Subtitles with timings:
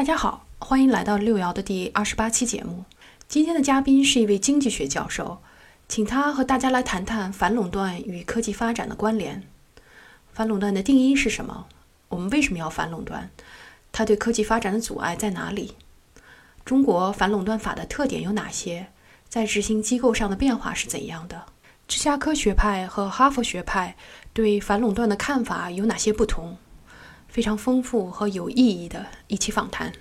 [0.00, 2.86] 大家好，欢迎来到六爻的第二十八期节目。
[3.28, 5.42] 今天的嘉宾是一位经济学教授，
[5.88, 9.42] 请他和大家来谈谈反垄断与科技发展的关联。
[10.32, 11.66] 反垄断的定义是什么？
[12.08, 13.28] 我们为什么要反垄断？
[13.92, 15.74] 它对科技发展的阻碍在哪里？
[16.64, 18.86] 中国反垄断法的特点有哪些？
[19.28, 21.44] 在执行机构上的变化是怎样的？
[21.86, 23.94] 芝加哥学派和哈佛学派
[24.32, 26.56] 对反垄断的看法有哪些不同？
[27.30, 29.92] 非常丰富和有意义的一期访谈。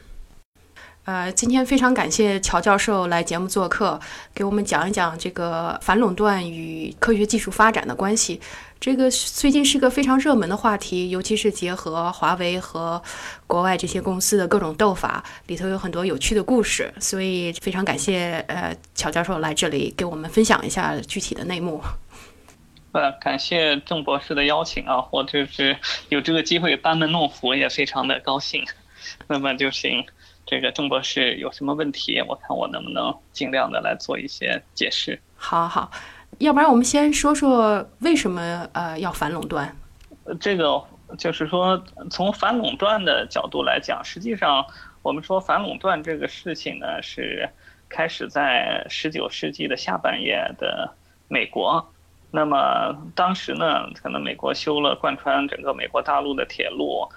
[1.05, 3.99] 呃，今天非常感谢乔教授来节目做客，
[4.33, 8.39] 给我们讲一讲这个反垄断与科学技术发展的关系。
[8.79, 13.01] 这个最近是个非常热门的话题，尤其是结合华为和
[13.47, 16.93] 国外这些公司的各种斗法，里头有很多有趣的故事。
[16.99, 21.81] 所以非常感谢呃乔教授来这里给我们分享一下具体的内幕。
[22.91, 25.77] 呃，感谢郑博士的邀请啊，我就是
[26.09, 28.65] 有这个机会班门弄斧，也非常的高兴。
[29.27, 30.03] 那么就请
[30.45, 35.21] 这个郑博士有什么问题，我看我能不能尽量的来做一些解释。
[35.35, 35.91] 好好，
[36.39, 39.75] 要不然我们先说说为什么呃要反垄断？
[40.39, 40.83] 这个
[41.17, 44.65] 就是说从反垄断的角度来讲，实际上
[45.03, 47.47] 我们说反垄断这个事情呢，是
[47.87, 50.91] 开始在十九世纪的下半叶的
[51.27, 51.93] 美国。
[52.31, 57.09] 那么当时呢，可能美国修了贯穿整个美国大陆的铁路，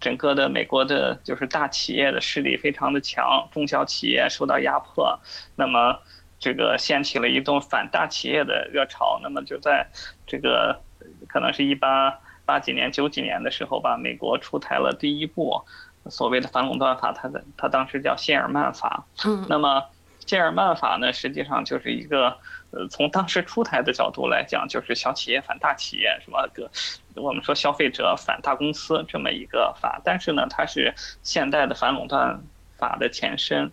[0.00, 5.18] 整个的美国的就是大企业的势力非常的强，中小企业受到压迫，
[5.54, 5.96] 那么
[6.38, 9.20] 这个掀起了一种反大企业的热潮。
[9.22, 9.86] 那么就在
[10.26, 10.80] 这个
[11.28, 15.64] 可能是一八八几年、九几年的时候吧，美国出台了第一部
[16.10, 19.06] 所谓的反垄断法，它的它当时叫谢尔曼法。
[19.24, 19.46] 嗯。
[19.48, 19.84] 那么
[20.26, 22.36] 谢尔曼法呢，实际上就是一个。
[22.72, 26.68] 呃，从当时出台的角度来讲，就是小企业反大企业，什么个，
[27.14, 30.00] 我们说消费者反大公司这么一个法。
[30.04, 32.42] 但是呢，它是现代的反垄断
[32.76, 33.70] 法的前身。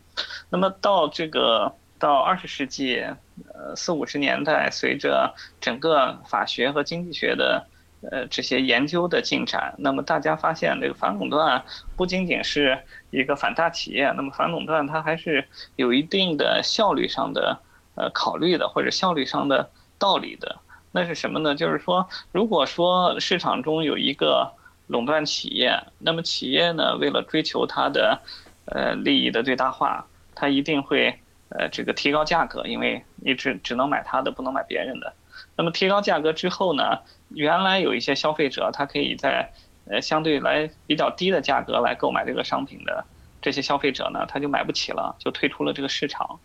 [0.48, 3.04] 那么到这个到二十世纪，
[3.52, 7.66] 呃四五十年代，随着整个法学和经济学的
[8.12, 11.64] 呃这些研究的进展，那么大家发现这个反垄断
[11.96, 12.78] 不仅仅是
[13.12, 17.60] 一个反大企业，那么反垄断它还是有一定的效率上的。
[17.96, 19.70] 呃，考虑的或者效率上的
[20.00, 20.58] 道理的，
[20.92, 21.54] 那是什么呢？
[21.54, 24.52] 就是说，如果说市场中有一个
[24.88, 28.20] 垄断企业，那么企业呢，为了追求它的
[28.66, 35.14] 呃利益的最大化，它一定会呃这个提高价格，因为你只只能买它的，不能买别人的。
[35.56, 37.00] 那么提高价格之后呢，
[37.30, 39.52] 原来有一些消费者，他可以在
[39.86, 43.06] 呃相对来比较低的价格来购买这个商品的
[43.42, 46.40] 这些消费者呢，他就买不起了，就退出了这个市场。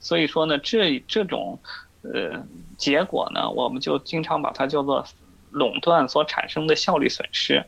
[0.00, 1.58] 所以说呢，这这种，
[2.02, 2.44] 呃，
[2.76, 5.06] 结果呢，我们就经常把它叫做
[5.50, 7.64] 垄断所产生的效率损失。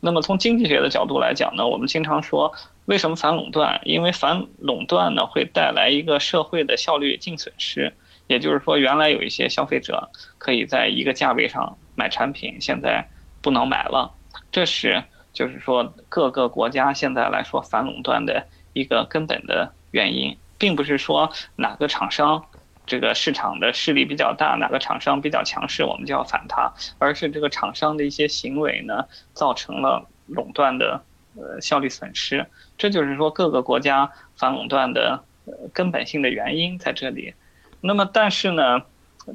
[0.00, 2.54] 那么从经济学的角度来讲呢，我们经常说，
[2.86, 3.82] 为什么反垄断？
[3.84, 7.92] 因为反垄断呢会带来一个社会的效率净损失。
[8.26, 13.08] 也就是说，原来有一些消费者可以在一个价位上买产品，现在
[13.40, 14.12] 不能买了。
[14.50, 15.02] 这是
[15.32, 20.36] 就是说各个国家现在来说反垄断的一个根本的原因。
[20.58, 22.44] 并不是说哪个厂商
[22.86, 31.02] 这个市场的势力比较大，哪个厂商比较强势，我们就要反它，而是这个厂商的一些行为呢，造成了垄断的
[31.34, 32.46] 呃效率损失。
[32.78, 37.34] 这就是说各个国家反垄断的呃根本性的原因在这里。
[37.82, 38.80] 那么，但是呢，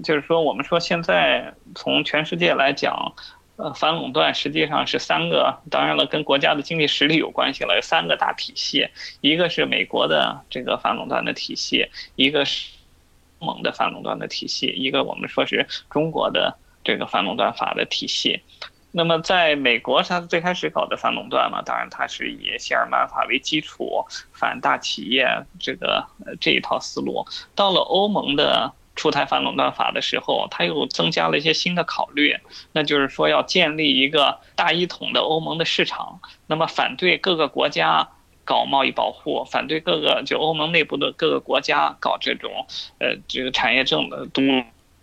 [0.04, 3.14] 就是说我们说现在从全世界来讲。
[3.60, 7.74] 呃，反垄断实际上是三个，当然了，跟国家的经济实力有关系了。
[7.74, 8.88] 有三个大体系，
[9.20, 12.70] 一个是美国的这个反垄断的体系，一个是
[13.40, 18.40] 欧盟的反垄断的体系，一个我们说是中国的这个反垄断法的体系。
[18.98, 24.04] 那么在美国，它最开始搞的反垄断嘛，当然它是以谢尔曼法为基础，
[24.34, 25.28] 反大企业
[25.60, 26.04] 这个
[26.42, 27.24] 这一套思路。
[27.56, 28.74] 到了欧盟的。
[28.98, 32.36] 出台反垄断法的时候，它又增加了一些新的考虑，
[32.72, 38.10] 那就是说要建立一个大一统的欧盟的市场，那么反对各个国家
[38.44, 42.66] 搞贸易保护，反对各个就欧盟内部的各个国家搞这种
[43.00, 44.42] 呃这个产业政的独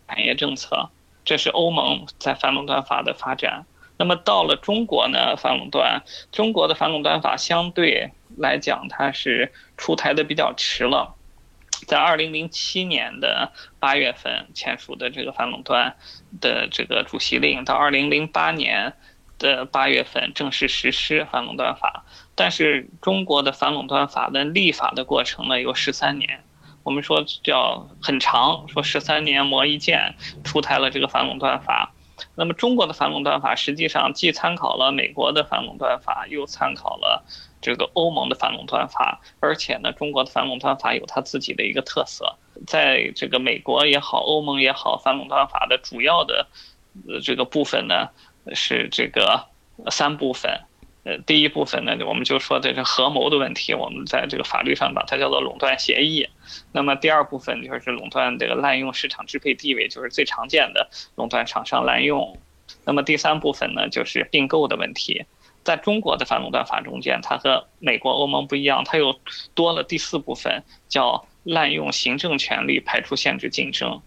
[0.09, 0.91] 产业政策，
[1.25, 3.65] 这是欧盟在反垄断法的发展。
[3.97, 6.03] 那么到了中国呢，反垄断
[6.33, 11.15] 中国的反垄断法相对来讲，它是出台的比较迟了。
[11.87, 15.97] 在二零零七年的八月份签署的这个反垄断
[16.41, 18.95] 的这个主席令，到二零零八年
[19.39, 22.05] 的八月份正式实施反垄断法。
[22.35, 26.43] 但是中国的反垄断法的立法的过程呢，有十三年，
[26.83, 31.94] 我们说叫很长，说十三年磨一剑出台了这个反垄断法。
[32.35, 37.25] 那么中国的反垄断法实际上既参考了美国的反垄断法，又参考了。
[37.61, 46.47] 这个欧盟的反垄断法，而且呢，中国的反垄断法有它自己的一个特色，在这个美国也好，欧盟也好，反垄断法的主要的
[47.23, 48.11] 这个部分呢
[48.53, 49.47] 是这个
[49.91, 50.61] 三部分。
[51.05, 56.27] 呃，第一部分呢，我们就说这是合谋的问题，我们在这个法律上把它叫做垄断协议。
[56.73, 62.39] 那么第二部分就是垄断这个滥用市场支配地位，就是最常见的垄断厂商滥用。
[62.87, 65.27] 那么第三部分呢，就是并购的问题。
[65.63, 69.15] 在中国的反垄断法中间，它和美国、欧盟不一样，它又
[69.55, 74.01] 多了第四部分，叫滥用行政权力排除限制竞争。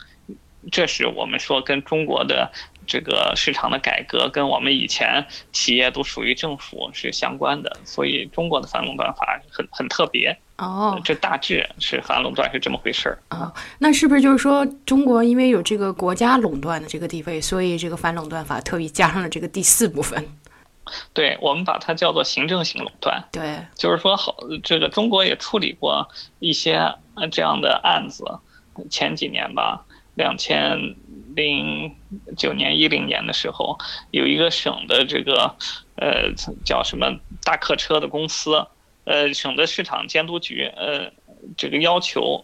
[0.71, 2.51] 这是我们说跟中国的。
[2.87, 10.99] 这个市场的改革跟我们以前企业都属于政府是相关的，所以中国的反垄断法很很特别哦。
[11.03, 13.53] 这大致是反垄断是这么回事儿啊。
[13.77, 20.25] 那是不是就是说，中国因为有这个国家垄断的这个地位，所以这个反垄断法特意加上了这个第四部分？
[21.13, 23.21] 对，我们把它叫做行政性垄断。
[23.29, 26.07] 对，就是说好，这个中国也处理过
[26.39, 26.79] 一些
[27.29, 28.23] 这样的案子，
[28.89, 29.83] 前几年吧，
[30.17, 30.95] 两千。
[31.35, 31.95] 零
[32.35, 33.77] 九年、一零年的时候，
[34.09, 35.53] 有一个省的这个，
[35.95, 36.33] 呃，
[36.65, 38.65] 叫什么大客车的公司，
[39.03, 41.11] 呃，省的市场监督局，呃，
[41.55, 42.43] 这个要求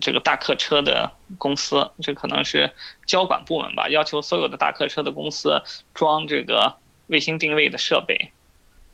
[0.00, 2.72] 这个大客车的公司，这可能是
[3.04, 5.62] 交管部门吧，要求所有的大客车的公司
[5.92, 6.76] 装这个
[7.08, 8.32] 卫星定位的设备，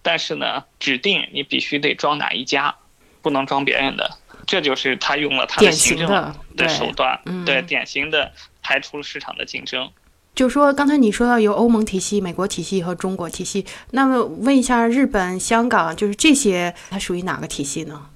[0.03, 2.75] 但是呢，指定你必须得装哪一家，
[3.23, 8.33] 不能装别人的，这就是他用了他的行政的手段，对，典型的。
[8.69, 9.89] 排除了市场的竞争，
[10.35, 18.07] 就说刚才你说到有欧盟体系、美国体系和中国体系，那么问一下日本、香港，就是这些，它属于哪个体系呢？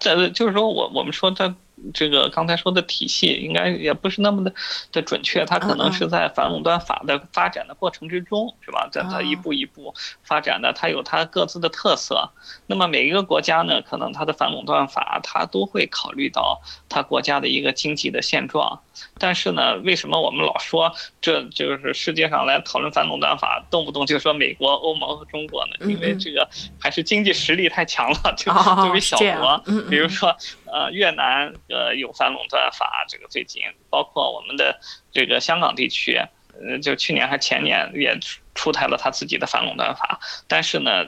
[0.00, 1.54] 这就是说我我们说它。
[1.92, 4.52] 这个刚才说的体系应该也不是那么的
[4.92, 8.88] 的准确，它可能是在反垄断法的发展的过程之中，是吧？
[8.90, 12.30] 在它一步一步发展的，它有它各自的特色。
[12.66, 18.80] 那么每一个国家呢，可能它的反垄断法它都会考虑到它国家的一个经济的现状。
[19.18, 25.90] 但是呢，为什么我们老说这就是世界上来讨论反垄断法，动不动就说美国、欧盟和中国呢？
[25.90, 26.48] 因为这个
[26.78, 30.36] 还是经济实力太强了，就作为小国，比如说。
[30.72, 34.80] 呃，越南呃有反垄断法，这个最近包括我们的
[35.12, 36.18] 这个香港地区，
[36.58, 38.18] 呃，就去年还前年也
[38.54, 41.04] 出台了他自己的反垄断法，但是呢，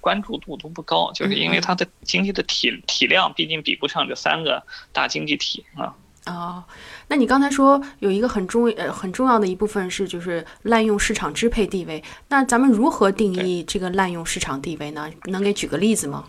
[0.00, 4.64] 关注度都不高，就是因为它的经济的体体量毕竟比不上这三个
[4.94, 5.94] 大经济体啊。
[6.24, 6.64] 哦，
[7.08, 15.10] 那你刚才说有一个很重呃很重要的一部分是就是滥用市场支配地位，那咱们如何定义这个滥用市场地位呢？
[15.24, 16.24] 能给举个例子吗？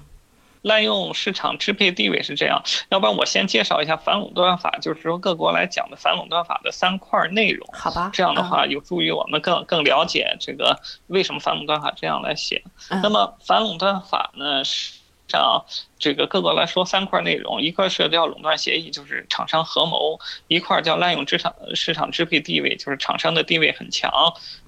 [0.63, 7.67] 滥用市场支配地位是这样，要不然我先介绍一下反垄断法，就是说各国来讲的反垄断法的三块内容。
[7.73, 12.63] 好吧，这样的话有助于我们更更了解这个为什么反垄断法这样来写。
[13.03, 14.93] 那么反垄断法呢，是
[15.33, 15.65] 样，
[15.99, 20.17] 这个各国来说三块内容，一块是叫垄断协议，就是厂商合谋；
[20.47, 24.09] 一块叫滥用市场市场支配地位，就是厂商的地位很强，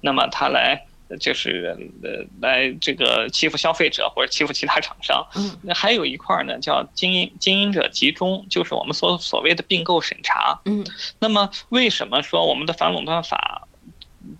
[0.02, 0.86] 那么他来。
[1.20, 5.24] 就是呃，来这个欺负消费者或者欺负其他厂商。
[5.36, 10.60] 嗯，那还有一块呢，叫经营经营者集中，就是我们所所谓的并购审查。
[10.64, 10.84] 嗯，
[11.20, 13.68] 那么为什么说我们的反垄断法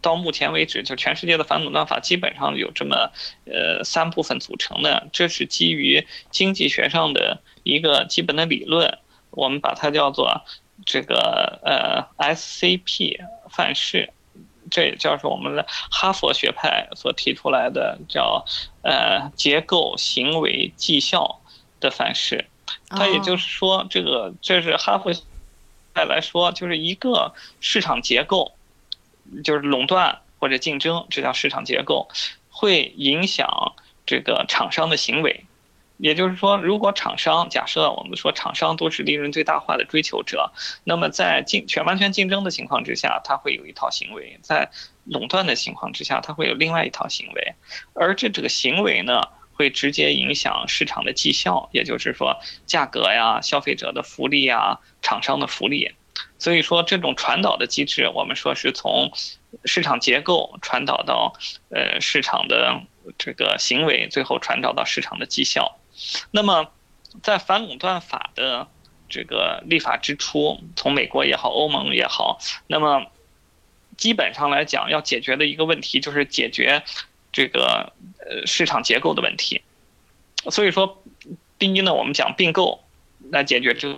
[0.03, 3.13] 到目前为止，就全世界的反垄断法基本上有这么
[3.45, 5.09] 呃三部分组成的？
[5.13, 8.99] 这是基于经济学上的一个基本的理论，
[9.31, 10.43] 我们把它叫做
[10.85, 14.11] 这个呃 SCP 范式。
[14.71, 18.45] 这也就是我们的哈佛学派所提出来的叫
[18.83, 21.41] 呃结构行为绩效
[21.81, 22.47] 的范式，
[22.89, 25.13] 它也就是说，这个这是哈佛
[25.95, 28.53] 派来说，就是一个市场结构，
[29.45, 32.09] 就是垄断或者竞争，这叫市场结构，
[32.51, 35.45] 会影响这个厂商的行为。
[35.99, 40.53] 也就是说，如果厂商假设我们说厂商都是利润最大化的追求者，
[40.85, 44.71] 那么在竞全完全竞争的情况之下，他会有一套行为；在
[45.05, 47.55] 垄断的情况之下，他会有另外一套行为。
[47.95, 49.23] 而这这个行为呢，
[49.55, 52.37] 会直接影响市场的绩效，也就是说
[52.67, 55.93] 价格呀、消费者的福利呀、厂商的福利。
[56.39, 59.11] 所以说，这种传导的机制，我们说是从
[59.65, 61.33] 市场结构传导到
[61.71, 62.83] 呃市场的
[63.17, 65.79] 这个行为，最后传导到市场的绩效。
[66.31, 66.71] 那么，
[67.23, 68.69] 在反垄断法的
[69.09, 73.07] 这个立法之初，从美国也好，欧盟也好，那么
[73.97, 76.83] 基本上来讲，要解决的一个问题就是解决
[77.33, 79.63] 这个呃市场结构的问题。
[80.51, 81.03] 所以说，
[81.59, 82.85] 第一呢，我们讲并购
[83.31, 83.97] 来解决这个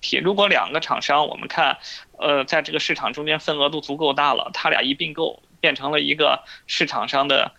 [0.00, 0.16] 题。
[0.18, 1.78] 如果两个厂商，我们看，
[2.18, 7.52] 呃，在这个市场中间份额度足够大了，他俩一并购，变成了一个市场上的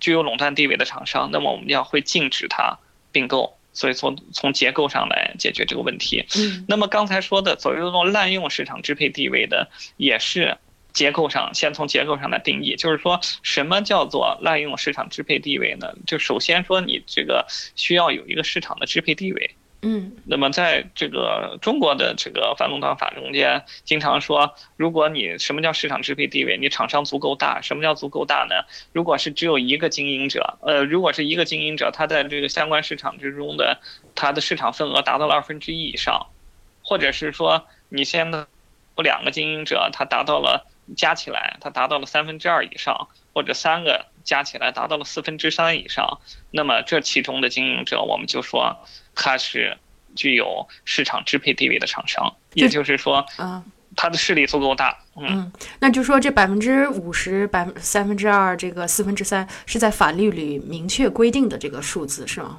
[0.00, 2.78] 具有垄断地位的厂商，那么我们要会禁止它。
[3.16, 6.22] 并购，所以从从结构上来解决这个问题。
[6.36, 10.58] 嗯那么刚才说的所谓的这种滥用市场支配地位的，也是
[10.92, 15.94] 结构上先从结构上来定义，就是说什么叫做滥用市场支配地位呢？
[16.06, 19.55] 就首先说你这个需要有一个市场的支配地位。
[19.82, 26.56] 嗯那么在这个中国的这个反垄断法中间，经常说，如果你什么叫市场支配地位？
[26.58, 28.64] 你厂商足够大，什么叫足够大呢？
[28.92, 33.78] 如果是只有一个经营者，呃，如果是一个经营者，他在这个相关市场之中的
[34.14, 36.26] 他的市场份额达到了二分之一以上，
[36.82, 38.46] 或者是说你现在
[38.96, 40.66] 有两个经营者，他达到了
[40.96, 48.76] 加起来，他达到了三分之二以上，或者三个加起来达到了四分之三以上，那么这其中的经营者，我们就说
[49.16, 49.76] 他是
[50.14, 53.64] 具有市场支配地位的厂商，也就是说啊
[53.96, 54.96] 它的势力足够大。
[55.16, 62.58] 嗯，嗯，那就说这百分之五十、百分三分之二，这个四分之三是在法律里明确规定的这个数字是吗？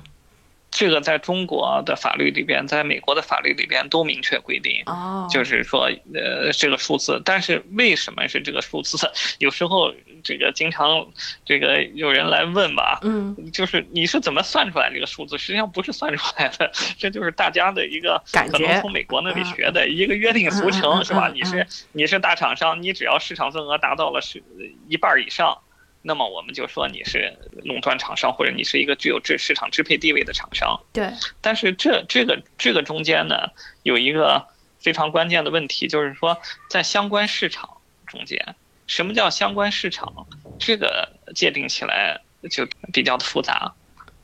[0.70, 4.84] 这个在中国的法律里边，在美国的法律里边都明确规定。
[4.86, 8.98] 哦，就是说，呃，这个数字，但是为什么是这个数字？
[9.40, 9.94] 有时候
[10.28, 11.08] 这个经常
[11.46, 15.38] 这个有人来问吧，嗯就是你是怎么算出来这个数字？
[15.38, 21.30] 实际上不是算出来的，这就是大家的一个感觉可能从美国那里学的一个约定俗成，嗯是吧？
[21.30, 24.44] 嗯你是你是大厂商，你只要市场份额达到了是
[24.90, 25.58] 一半儿以上，
[26.02, 30.78] 那么我们就说你是垄断厂商，或者你是一个具有市市场支配地位的厂商。
[30.92, 33.50] 对，但是这这个这个中间呢，
[33.84, 34.46] 有一个
[34.80, 36.38] 非常关键的问题，就是说
[36.70, 37.70] 在相关市场
[38.06, 38.56] 中间，
[38.88, 40.26] 什么叫相关市场？
[40.58, 43.74] 这个界定起来就比较的复杂。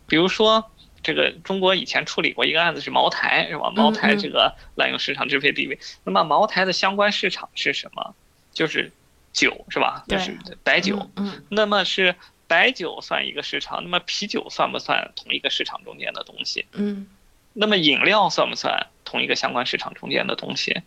[0.08, 0.72] 比如说，
[1.04, 3.70] 这个中国以前处理过一个案子是茅台，是吧？
[3.76, 8.16] 茅台嗯这个滥用市场支配地位，那么茅台的相关市场是什么？
[8.54, 8.92] 就是
[9.32, 10.04] 酒，是吧？
[10.08, 11.10] 对就是白酒。
[11.50, 12.16] 那么是
[12.48, 16.66] 白酒算一个市场，那么啤酒算不算同一个市场中间的东西？
[16.74, 17.08] 嗯
[17.56, 20.82] 那么饮料算不算同一个相关市场中间的东西？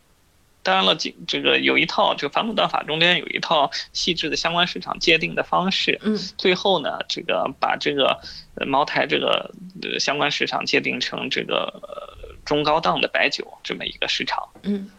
[0.67, 6.01] 当然了，这这个有一套这个反垄断法中间有一套细致的相关市场界定的方式。
[6.03, 8.21] 嗯最后呢，这个把这个
[8.57, 14.49] 呃茅台这个呃相关市场界定成这个呃中高档的白酒这么一个市场。
[14.65, 14.91] 嗯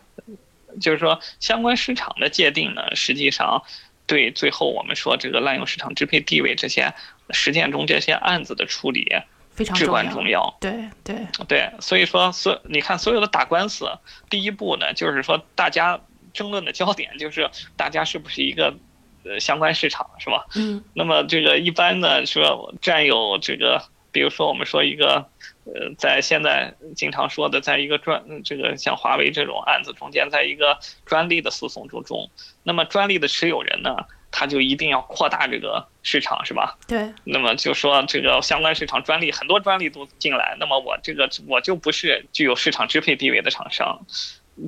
[0.80, 3.64] 就是说，相关市场的界定呢，实际上
[4.06, 6.94] 对最后我们说这个滥用市场支配地位这些
[7.32, 9.26] 实践中这些案子的处理至
[9.58, 9.88] 非常至。
[9.88, 10.56] 关重要。
[10.62, 10.72] 对
[11.04, 13.90] 对，对，所以说所你看所有的打官司，
[14.30, 16.00] 第一步呢，就是说大家
[16.34, 18.76] 争论的焦点就是大家是不是一个
[19.24, 20.46] 呃相关市场，是吧？
[20.56, 25.26] 嗯那么这个一般呢，说占有这个，比如说我们说一个，
[25.66, 32.30] 呃，在现在经常说的，在一个专这个像华为这种案子中间，在一个专利的诉讼之中，
[32.62, 33.96] 那么专利的持有人呢，
[34.40, 36.78] 他就一定要扩大这个市场，是吧？
[36.88, 44.00] 对，那么就说这个相关市场专利很多专利都进来，那么我这个我就不是具有市场支配地位的厂商。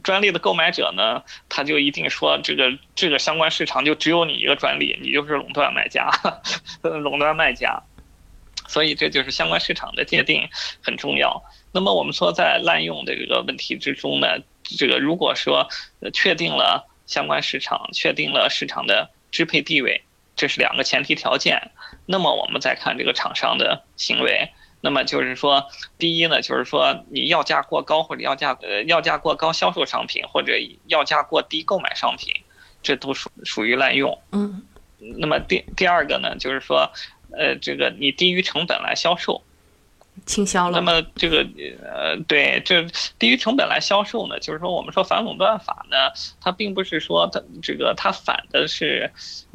[0.03, 6.09] 专利的购买者呢，他就一定说这个这个相关市场就只有你一个专利，你就是垄断买家，
[6.81, 7.79] 垄断卖家。
[8.67, 10.49] 所以这就是相关市场的界定
[10.81, 11.43] 很重要。
[11.71, 15.67] 那么我们说在滥用的这个问题之中呢，这个如果说
[16.01, 20.01] 呃确定了相关市场，确定了市场的支配地位，
[20.35, 21.71] 这是两个前提条件。
[22.05, 24.49] 那么我们再看这个厂商的行为，
[24.81, 25.67] 那么就是说，
[25.97, 30.53] 第一呢，就是说你要价过高或者要价呃要价过高销售商品，或者
[30.87, 32.33] 要价过低购买商品，
[32.81, 34.19] 这都属属于滥用。
[34.31, 34.63] 嗯
[35.17, 36.91] 那么第第二个呢，就是说，
[37.31, 39.43] 呃，这个你低于成本来销售，
[40.25, 40.79] 倾销了。
[40.79, 41.45] 那么这个
[41.83, 42.85] 呃，对，这
[43.17, 45.97] 低于成本来销售呢，就是说我们说反垄断法呢，
[46.41, 49.11] 它并不是说它这个它反的是，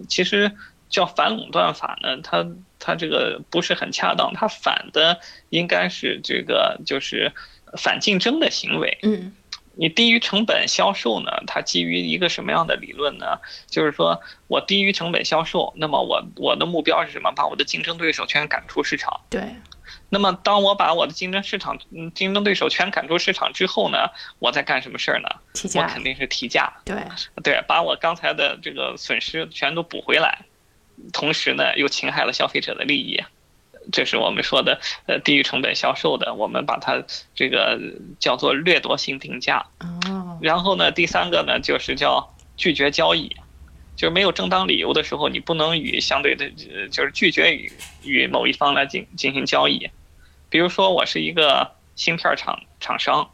[0.09, 0.51] 其实
[0.89, 2.47] 叫反垄断法呢，它
[2.79, 5.19] 它这个不是很恰当，它反的
[5.51, 7.33] 应该是这个就是
[7.77, 8.99] 反竞争的行为。
[9.03, 9.33] 嗯
[9.77, 11.33] 你低于成本销售呢？
[11.49, 13.41] 它基于一个什么样的理论呢？
[13.67, 17.33] 就是说我低于成本销售，那么我我的目标是什么？
[17.35, 19.21] 把我的竞争对手全赶出市场。
[19.29, 19.43] 对，
[20.15, 23.99] 那么当我把我的竞争市场、嗯竞争对手全赶出市场之后呢，
[24.39, 25.29] 我在干什么事儿呢？
[25.55, 26.97] 提价我肯定是提价，对，
[27.43, 30.43] 对，把我刚才的这个损失全都补回来，
[31.13, 33.21] 同时呢又侵害了消费者的利益。
[33.93, 37.03] 这是我们说的，呃，低于成本销售的，我们把它
[37.35, 37.79] 这个
[38.21, 39.67] 叫做掠夺性定价。
[39.81, 43.29] 哦，然后呢，第三个呢，就是叫拒绝交易，
[43.97, 47.71] 就是没有正当理由的时候，你不能与相对的，呃就是拒绝与
[48.05, 49.91] 与某一方来进进行交易。
[50.55, 53.29] 比如说，我是一个芯片厂厂商，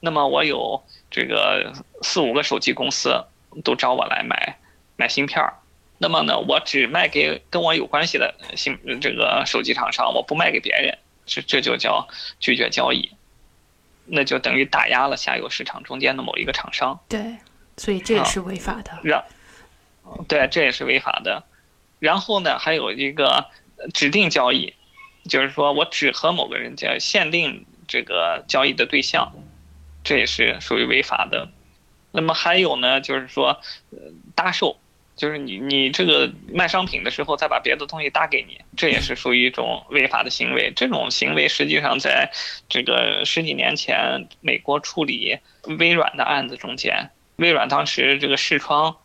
[0.00, 3.24] 那么我有这个四五个手机公司
[3.64, 4.58] 都找我来买
[4.96, 5.54] 买芯片儿，
[5.96, 10.98] 那么呢，我只卖给跟我有关系的芯这个手机厂商，我不卖给别人。
[11.24, 12.06] 这这就叫
[12.40, 13.10] 拒绝交易，
[14.04, 17.00] 那就等于打压了下游市场中间的某一个厂商。
[17.08, 17.38] 对，
[17.78, 18.98] 所以这也是违法的。
[19.02, 19.24] 让，
[20.28, 21.42] 对，这也是违法的。
[22.00, 23.46] 然后呢，还有一个
[23.94, 24.74] 指定交易，
[25.28, 29.32] 就是说我只和某个人交限定这个交易的对象，
[30.02, 31.48] 这也是属于违法的。
[32.12, 33.48] 那么还有呢，就是说，
[33.90, 33.98] 呃，
[34.34, 34.76] 搭售，
[35.16, 40.72] 就是你你这个卖商品的时候再把别的东西搭给你，这也是属于一种违法的行为。
[40.74, 42.30] 这种行为实际上在
[42.68, 45.38] 这个十几年前美国处理
[45.78, 48.96] 微软的案子中间，微软当时这个视窗。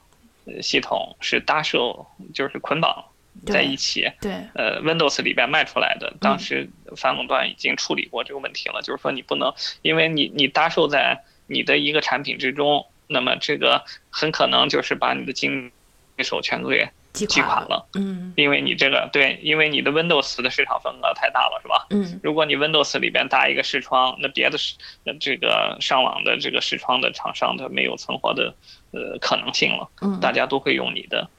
[0.59, 3.05] 系统是搭售，就是捆绑
[3.45, 4.11] 在一起。
[4.21, 15.71] 对，呃，Windows 里边卖出来的，当时反垄断已经处理过这个问题了，就是说你不能，因为你你搭售在你的一个产品之中，那么这个很可能就是把你的经
[16.17, 17.87] 济授权给击垮了。
[17.95, 21.87] 嗯，因为你这个对，因为你的 Windows 的市场份额太大了，是吧？
[21.89, 24.75] 嗯，如果你 Windows 里边搭一个视窗，那别的视
[25.19, 28.53] 这个上网的这个视窗的厂商它没有存活的。
[28.93, 31.29] 呃，可能性了，嗯大家都会用你的。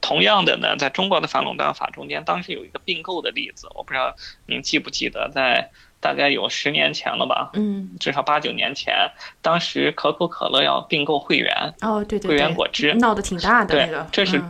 [0.00, 4.14] 同样的呢，在中国的反垄断法中间，当时有一个并购的例子，我不知道
[4.46, 5.70] 您记不记得，在
[6.00, 7.50] 大概有十年前了吧？
[7.54, 8.94] 嗯，至少八九年前，
[9.42, 11.74] 当时可口可乐要并购汇源。
[11.80, 14.06] 哦，对对汇源果汁闹得挺大的那个。
[14.10, 14.42] 这是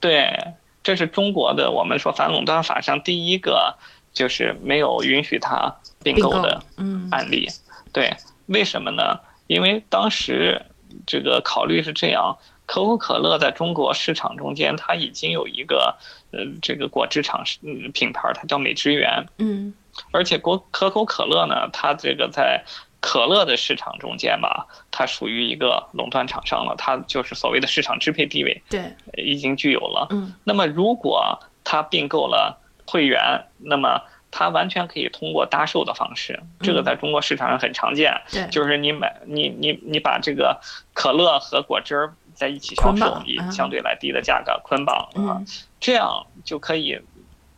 [0.00, 0.36] 对，
[0.82, 3.76] 这是中国的我们说反垄断法上第一个
[4.12, 6.62] 就是没有允许它并购的
[7.10, 7.48] 案例。
[7.92, 8.14] 对，
[8.46, 9.20] 为什么呢？
[9.46, 10.60] 因为当时。
[11.06, 12.36] 这个考虑是这样，
[12.72, 15.94] 可口可乐在中国市场中间，它已经有一个
[16.30, 19.74] 呃，这个果汁厂嗯品牌，它叫美汁源，嗯，
[20.10, 22.64] 而且国可口可乐呢，它这个在
[22.98, 33.20] 可乐的市场中间吧，它属于一个垄断厂商了，它就是所谓的市场支配地位，对，已经具有了，嗯，那么如果它并购了汇源，
[33.58, 34.00] 那么。
[34.34, 38.18] 它完全可以通过搭售的方式，这个在中国市场上很常见。
[38.30, 40.58] 对，就是你买你你你把这个
[40.94, 45.40] 可乐和果汁儿在一起销售，以相对来低的价格捆绑啊，
[45.78, 47.00] 这样就可以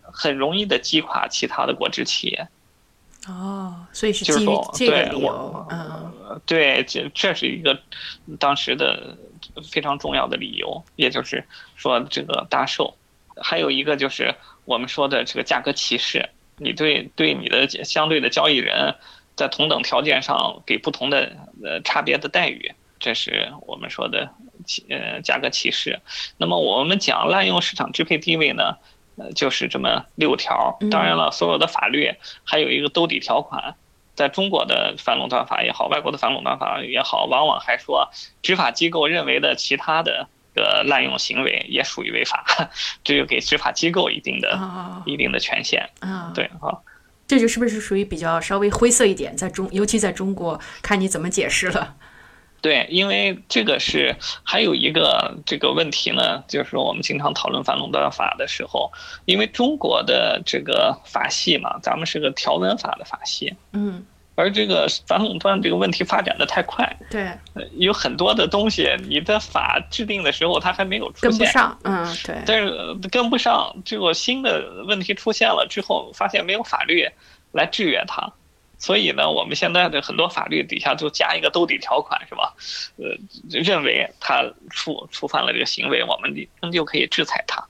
[0.02, 2.46] 很容易的击垮其他的果汁企业。
[3.26, 5.66] 哦，所以是基于这个理由。
[5.70, 7.80] 嗯，对，这这是一个
[8.38, 9.16] 当时的
[9.72, 11.42] 非常重要的理由，也就是
[11.74, 12.94] 说这个搭售，
[13.42, 14.34] 还有一个就是
[14.66, 16.28] 我们说的这个价格歧视。
[16.58, 18.94] 你对对你的相对的交易人，
[19.34, 24.43] 在同等条件上给不同的呃差别的待遇，这是我们说的歧
[24.88, 26.00] 呃价格歧视。
[26.36, 28.76] 那么我们讲滥用市场支配地位呢，
[29.16, 30.78] 呃就是这么六条。
[30.90, 32.12] 当然了，所有的法律
[32.44, 33.74] 还有一个兜底条款，
[34.14, 38.10] 在中国的反垄断法也好，外国的反垄断法也好，往往还说
[38.42, 40.28] 执法机构认为的其他的。
[40.56, 42.44] 个滥用行为也属于违法，
[43.02, 44.56] 这就给执法机构一定的、
[45.04, 46.30] 一定的权限啊。
[46.32, 46.70] 对啊，
[47.26, 51.96] 这就是不是属于比较稍微灰色一点，在中，尤其在中国，看你怎么解释了。
[52.64, 58.90] 对，因为这个是还有一个这个问题呢，就是我们经常讨论反垄断法的时候，
[59.26, 64.02] 因为中国的这个法系嘛，咱们是个条文法的法系，嗯。
[64.36, 67.30] 而这个反垄断这个问题发展的太快，对，
[67.76, 77.06] 有很多的东西，你的法制定的时候它还没有出现，跟不上，嗯，对，但是跟不上，这个新的问题出现了之后，发现没有法律
[77.52, 78.32] 来制约它，
[78.84, 82.54] 所以呢，我们现在的很多法律底下就加一个兜底条款，是吧？
[82.98, 83.16] 呃，
[83.48, 87.66] 认为他触触犯了这个行为，我们就就可以制裁他，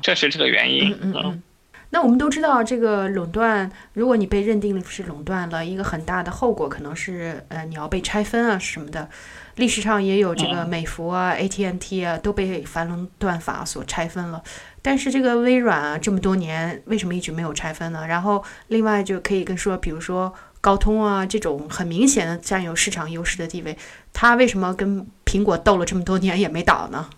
[0.00, 1.42] 这是这个原因，嗯。
[1.90, 9.08] 那我们都知道，这个垄断，如果你被认定是垄断了，一个很大的后果可能是，呃，你要被拆分啊什么的。
[9.56, 14.42] 历史上也有这个美孚啊、AT&T 啊都被反垄断法所拆分了。
[14.82, 18.06] 但是这个微软啊，这么多年为什么一直没有拆分呢？
[18.06, 23.76] 然后另外就可以跟说，比如说高通啊这种很明显的占有市场优势的地位，
[24.12, 27.08] 它为什么跟苹果斗了这么多年也没倒呢？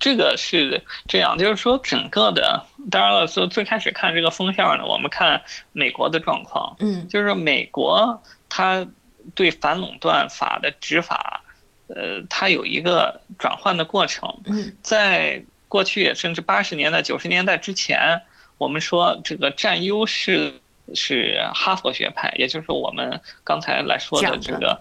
[0.00, 5.40] 这个是这样，就是说整个的，当然了，说最开始看这个风向呢，我们看
[5.72, 8.86] 美国的状况，嗯，就是美国它
[9.34, 11.42] 对反垄断法的执法，
[11.86, 15.42] 呃，它有一个转换的过程，嗯，在
[15.74, 18.22] 过去甚至八十年代、九十年代之前，
[18.58, 20.60] 我们说这个占优势
[20.94, 24.80] 是哈佛学派，也就是我们刚才来说的这个，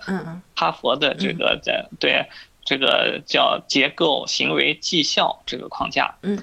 [0.56, 2.28] 哈佛的这个在对。
[2.66, 6.42] 这个叫结构、行为、绩效这个框架，嗯，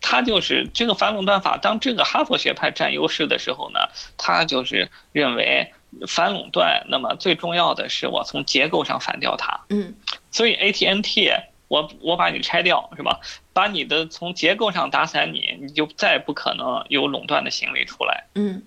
[0.00, 1.58] 它就是这个反垄断法。
[1.60, 3.80] 当这个哈佛学派占优势的时候呢，
[4.16, 5.72] 他就是认为
[6.06, 9.92] 反垄断，那么最重要的是我从结构上反掉它，嗯，
[10.30, 11.32] 所以 AT&T，
[11.66, 13.18] 我我把你拆掉是吧？
[13.56, 18.62] 把你的从结构上打散你，你就再不可能有垄断的行为出来，嗯，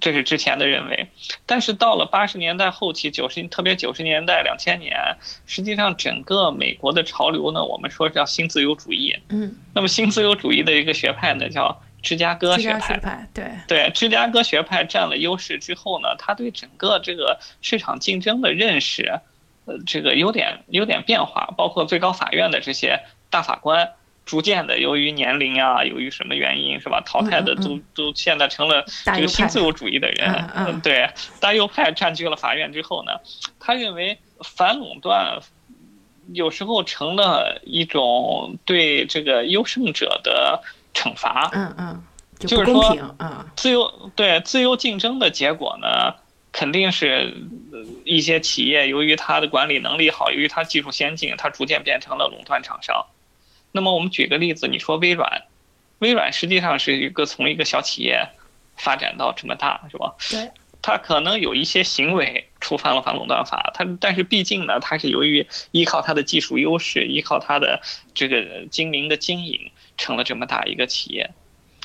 [0.00, 1.06] 这是之前的认为。
[1.44, 4.96] 但是到了八十年代后期，九十特别九十年代、两千年，
[5.44, 9.14] 实际上整个美国的潮流呢，我们说叫新自由主义。
[9.28, 13.28] 嗯，那么新自由主义的一个学派呢，叫芝加哥学派。
[13.34, 19.20] 对对，芝加哥学派占了优势之后呢，他对整个这个市场竞争的认识，
[19.66, 23.92] 呃，这个有点有点变化，包括最高法院的这些大法官。
[24.24, 27.02] 逐渐的，由于年龄啊，由于什么原因，是吧？
[27.04, 30.50] 淘汰的都都现在成了这个新自由主义的人。
[30.54, 33.12] 嗯，对，大右派占据了法院之后呢，
[33.58, 35.40] 他认为反垄断
[36.32, 40.62] 有时候成了一种对这个优胜者的
[40.94, 41.50] 惩罚。
[41.52, 42.02] 嗯嗯，
[42.38, 46.14] 就是说，嗯，自由对自由竞争的结果呢，
[46.52, 47.34] 肯定是
[48.04, 53.04] 一些企业由于它的管理能力好，由于它技术先进，它逐渐变成了垄断厂商。
[53.72, 55.42] 那么我们举个例子，你说微软，
[55.98, 58.28] 微软实际上是一个从一个小企业
[58.76, 60.14] 发展到这么大，是吧？
[60.30, 60.50] 对。
[60.84, 67.80] 它可能有一些行为触犯了反垄断法，它但是毕竟呢，它是由于依靠它的技术优势，依靠它的
[68.14, 71.30] 这个精明的经营，成了这么大一个企业。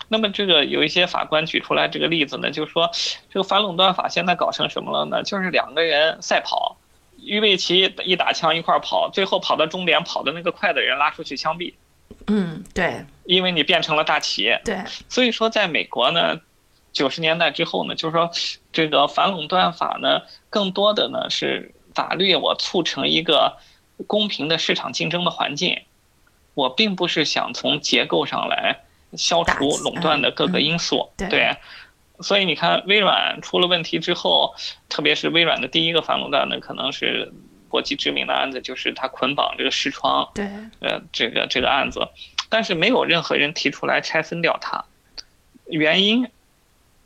[0.08, 2.90] 那么这个有一些法官举出来这个例子呢，就是说
[3.30, 5.22] 这个反垄断法现在搞成什么了呢？
[5.22, 6.78] 就是两个人赛跑。
[7.28, 11.74] 预备齐一打枪一块跑，最后跑到终点跑的那个快的人拉出去枪毙。
[12.28, 14.62] 嗯，对，因为你变成了大企业。
[14.64, 16.40] 对，所以说在美国呢，
[16.94, 18.32] 九十年代之后呢，就是说
[18.72, 23.58] 这个反垄断法呢，更多的呢是法律我促成一个
[24.08, 25.82] 公平的市场竞争的环境，
[26.54, 28.78] 我并不是想从结构上来
[29.14, 31.10] 消除垄断的各个因素。
[31.18, 31.56] 对。
[32.20, 34.56] 所以你看，微软出了问题之后，
[34.90, 37.32] 特别是微软的第一个反垄断呢，可能是
[37.70, 40.46] 国际知名的案子，就是它捆绑这个视窗，对，
[40.80, 42.08] 呃，这个这个案子，
[42.50, 44.86] 但是没有任何人提出来拆分掉它，
[45.66, 46.28] 原因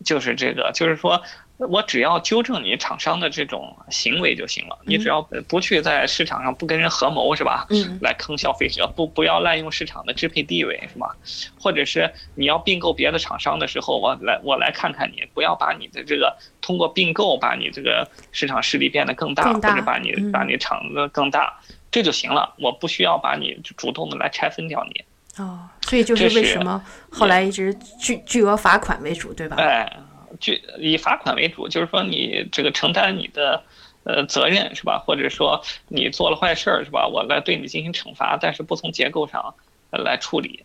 [0.05, 1.21] 就是这个，就是说。
[1.67, 7.67] 我只要纠正你厂商的这种行为就行了，你只要不去在市场上不跟人合谋是吧？
[7.69, 11.15] 嗯，来坑消费者，不不要滥用市场的支配地位是吧？
[11.59, 21.59] 或者是你要并购别的厂商的时候，我来我来看看你，不要把你的这个通过并购把你这个市场势力变得更大，或者把你把你厂子更大，
[21.91, 22.55] 这就行了。
[22.57, 25.05] 我不需要把你主动的来拆分掉你。
[25.37, 29.57] 哦，所以就是为什么后来一直巨巨额罚款为主，对吧？
[29.59, 29.91] 哎。
[30.39, 33.63] 就以罚款为主，就是说你这个承担你的
[34.03, 35.03] 呃责任是吧？
[35.05, 37.07] 或者说你做了坏事儿是吧？
[37.07, 39.53] 我来对你进行惩罚，但是不从结构上
[39.91, 40.63] 来处理，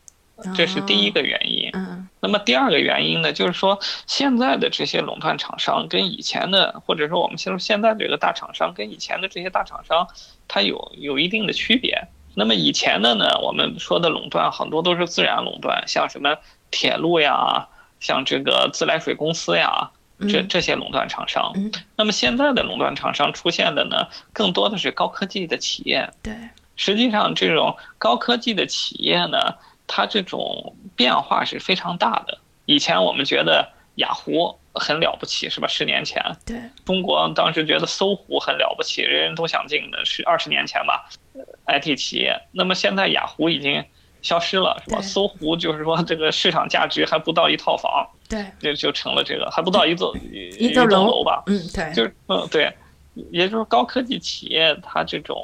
[0.54, 1.70] 这是第一个原因。
[1.72, 2.08] 嗯。
[2.20, 10.08] 那么第二个原因呢，就是说现在的这些垄断厂商跟以前的，或者说我们现现在这个大厂商跟以前的这些大厂商，
[10.48, 12.08] 它有有一定的区别。
[12.34, 16.36] 那么以前的呢，我们说的垄断很多都是自然垄断，像什么
[16.70, 17.68] 铁路呀。
[18.06, 19.90] 像这个自来水公司呀，
[20.28, 21.52] 这这些垄断厂商，
[21.96, 26.08] 那么现在的垄断厂商出现的呢，更多的是高科技的企业。
[26.22, 26.32] 对，
[26.76, 29.56] 实际上这种高科技的企业呢，
[29.88, 32.38] 它这种变化是非常大的。
[32.66, 35.66] 以前我们觉得雅虎很了不起，是吧？
[35.66, 41.10] 十年前，对，中国当时觉得搜狐很了不起，人人都想进的是二十年前吧
[41.66, 42.40] ，IT 企业。
[42.52, 43.84] 那么现在雅虎已经。
[44.26, 45.00] 消失了是吧？
[45.00, 50.16] 搜狐就是说这个市场价值还不到一套房，对，就就成了这个还不到一座
[50.58, 51.44] 一栋楼吧？
[51.46, 52.74] 嗯，对，就是嗯对，
[53.30, 55.36] 也就是高科技企业它这种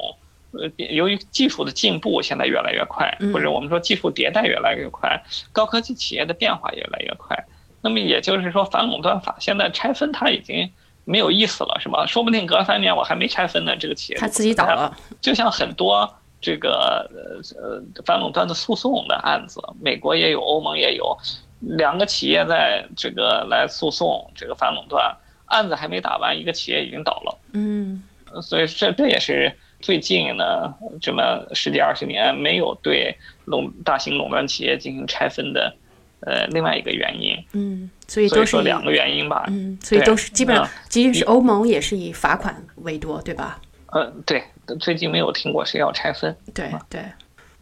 [0.51, 7.41] 呃由于技术的进步现在越来越快，或者我们说技术迭代越来越快，高科技企业的变化越来越快。
[7.81, 10.69] 那么也就是说反垄断法现在拆分它已经
[11.05, 12.05] 没有意思了，是吧？
[12.05, 16.13] 说不定隔三年我还没拆分呢，这个企业它自己倒了，就像很多。
[16.43, 21.17] 这个呃呃反垄断的诉讼的案子，美国也有，欧盟也有，
[21.61, 27.37] 两个企业在这个来诉讼这个反垄断案子还没打完，一个企业已经倒了。
[27.53, 28.03] 嗯，
[28.41, 35.73] 所以这这也是最近呢这么十几二十年没有对垄大型垄断企业进行拆分的
[36.19, 37.41] 呃另外一个原因。
[37.53, 39.45] 嗯，所以都是两个原因吧。
[39.47, 43.61] 嗯，所以都是基本上，即使是欧盟也是以罚款为多，对吧？
[43.93, 44.43] 嗯，对。
[44.79, 47.03] 最近没有听过谁要拆分，对对，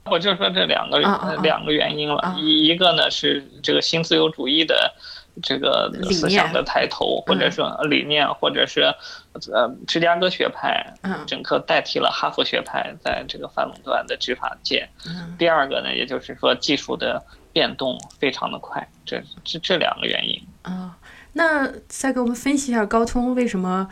[0.06, 1.00] 我就说这两个
[1.42, 4.94] 两个原因了，一一个呢是这个新自由主义的
[5.42, 8.82] 这个思想的抬头，或者说理念，或者是
[9.52, 10.94] 呃芝加哥学派，
[11.26, 14.88] 整个代替了哈佛学派在这个反垄断的执法界。
[15.38, 20.40] 第二个呢，也就是说技术的变动非常的快，这这这两个原因。
[20.64, 20.98] 啊，
[21.34, 23.88] 那再给我们分析一下高通为什么？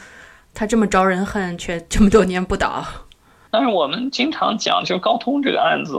[0.59, 2.85] 他这么招人恨，却 这么多年不倒。
[3.49, 5.97] 但是我们经常讲，就高通这个案子，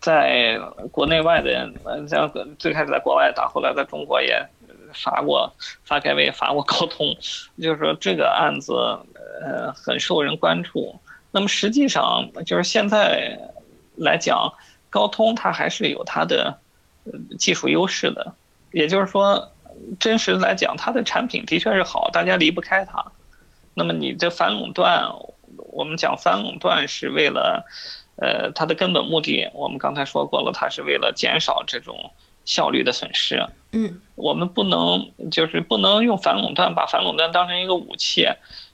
[0.00, 0.58] 在
[0.90, 1.72] 国内外的，
[2.08, 2.28] 像
[2.58, 4.44] 最开始在国外打，后来在中国也
[4.92, 5.54] 罚过
[5.84, 7.16] 发改委，罚过高通，
[7.62, 8.72] 就是说这个案子
[9.40, 10.98] 呃很受人关注。
[11.30, 13.38] 那么实际上就是现在
[13.94, 14.52] 来讲，
[14.90, 16.58] 高通它还是有它的
[17.38, 18.34] 技术优势的，
[18.72, 19.52] 也就是说，
[20.00, 23.00] 真实来讲，它的产品的确是好，大家离不开它。
[23.74, 25.04] 那么你这反垄断，
[25.72, 27.64] 我们讲反垄断是为了。
[28.16, 32.12] 呃，它的根本目的，我们刚才说过了，它是为了减少这种
[32.44, 33.44] 效率的损失。
[33.72, 38.28] 嗯，我们不能就是不能用反垄断把反垄断当成一个武器，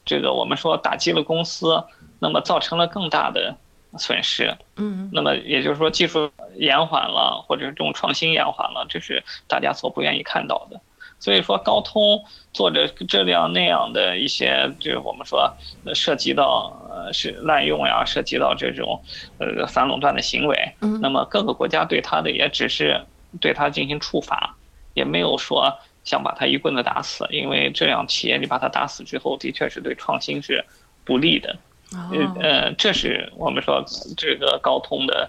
[0.04, 1.82] 这个我们说打击了公司，
[2.18, 3.56] 那么造成了更大的
[3.96, 4.54] 损失。
[4.76, 10.78] 嗯，那么也就是说技术延缓了，或者这种创新延缓了，这是大家所不愿意看到的。
[11.20, 15.54] 所以说，高通做着这样那样的一些，就是我们说
[15.94, 19.00] 涉及到呃是滥用呀，涉及到这种
[19.38, 20.72] 呃反垄断的行为。
[20.80, 20.98] 嗯。
[21.02, 22.98] 那么各个国家对他的也只是
[23.38, 24.56] 对他进行处罚，
[24.94, 30.64] 也没有说想把他一棍子打死，因为这样企业你把他打死之后，的确是对创新是
[31.04, 31.54] 不利的。
[31.92, 32.08] 哦。
[32.40, 33.84] 呃，这是我们说
[34.16, 35.28] 这个高通的。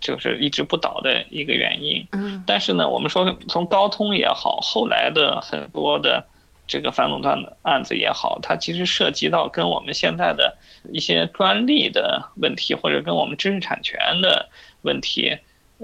[0.00, 2.06] 就是一直不倒的一个原因。
[2.12, 6.26] 嗯，但是呢，我们说从高通也好，后来的很多的
[6.66, 10.56] 这个反垄断的案子也好，它其实涉及到跟我们现在的
[10.92, 14.48] 一些专利的问题，或者跟我们知识产权的
[14.82, 15.36] 问题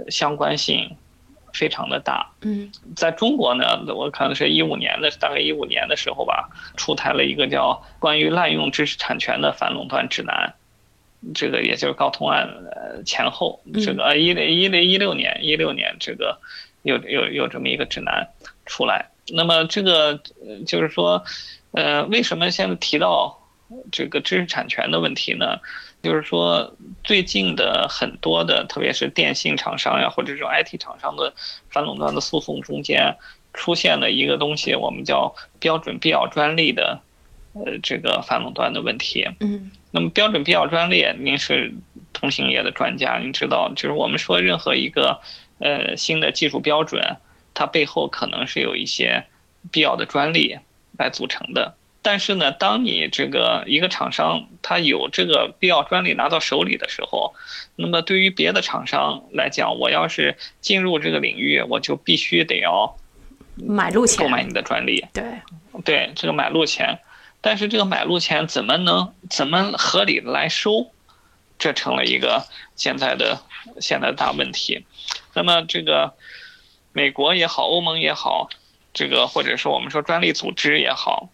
[0.09, 0.97] 相关性
[1.53, 2.31] 非常的大。
[2.43, 3.65] 嗯，在中国呢，
[3.95, 10.55] 我看是一五年的，大概一五年的时候吧，出台了一个叫《关于滥用知识产权的反垄断指南》。
[11.35, 16.39] 这个也就是高通案呃前后，这个一一零一六年一六年这个
[16.83, 18.29] 有有有这么一个指南
[18.65, 19.11] 出来。
[19.29, 20.21] 那么这个
[20.67, 21.25] 就是说，
[21.73, 23.37] 呃，为什么现在提到
[23.91, 25.59] 这个知识产权的问题呢？
[26.03, 31.35] 就是说最近的很多的，特别是电信厂商呀，或者这种 IT 厂商的
[31.69, 33.17] 反垄断的诉讼中间，
[33.53, 37.01] 出现了一个东西，我们叫标准必要专利的。
[37.65, 39.27] 呃，这个反垄断的问题。
[39.41, 41.73] 嗯，那么标准必要专利，您是
[42.13, 45.21] 通信业的专家，您知道，就是我们说任何一个
[45.59, 47.17] 呃新的技术标准，
[47.55, 49.25] 它背后可能是有一些
[49.71, 50.59] 必要的专利
[50.99, 51.75] 来组成的。
[52.03, 57.35] 但是呢，当你这个一个厂商他有这个必要专利拿到手里的时候，
[57.75, 62.97] 那么对于别的厂商来讲，我要是进入这个领域，我就必须得要
[63.57, 65.05] 买路钱，购买你的专利。
[65.13, 65.25] 对，
[65.85, 66.99] 对，这个买路钱。
[67.47, 70.91] 但是这个买路钱怎么能怎么合理的来收，
[71.61, 73.41] 这成了一个现在的
[73.81, 74.85] 现在的大问题。
[75.33, 76.13] 那么这个
[76.93, 78.49] 美国也好，欧盟也好，
[78.93, 81.29] 这个或者说我们说专利组织也好，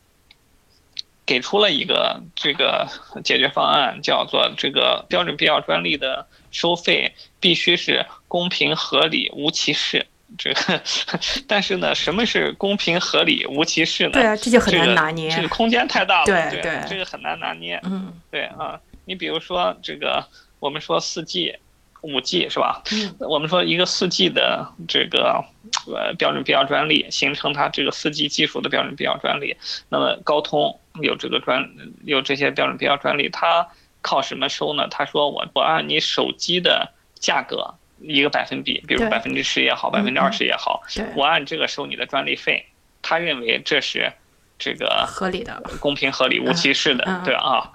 [1.25, 2.87] 给出了一个这个
[3.25, 10.07] 解决方案，叫做这个标准必要专利的收费必须是公平合理无歧视。
[10.39, 10.83] 这个，
[11.47, 14.13] 但是呢，什么是公平合理无歧视呢？
[14.13, 16.25] 对啊，这就很难拿捏，这个空间太大了。
[16.27, 17.81] 对对，这个很难拿捏。
[17.85, 20.25] 嗯，对啊，你比如说这个，
[20.61, 21.57] 我们说四 G、
[22.01, 22.83] 五 G 是吧？
[22.93, 25.45] 嗯，我们说一个四 G 的这个
[25.87, 29.57] 呃标准必要专利，形成它这个四 G 技术的标准必要专利。
[29.89, 31.69] 那么高通有这个专
[32.05, 33.69] 有这些标准必要专利，它
[34.01, 34.89] 靠什么收呢？
[34.89, 37.75] 他说我我按你手机的价格。
[38.03, 40.83] 一个百分比，比如百分之十也好，百分之二十也好，
[41.15, 42.67] 我按这个收你的专利费，
[43.01, 44.13] 他认为这是
[44.59, 47.71] 这个合理的、公平合理、无歧视的，对啊，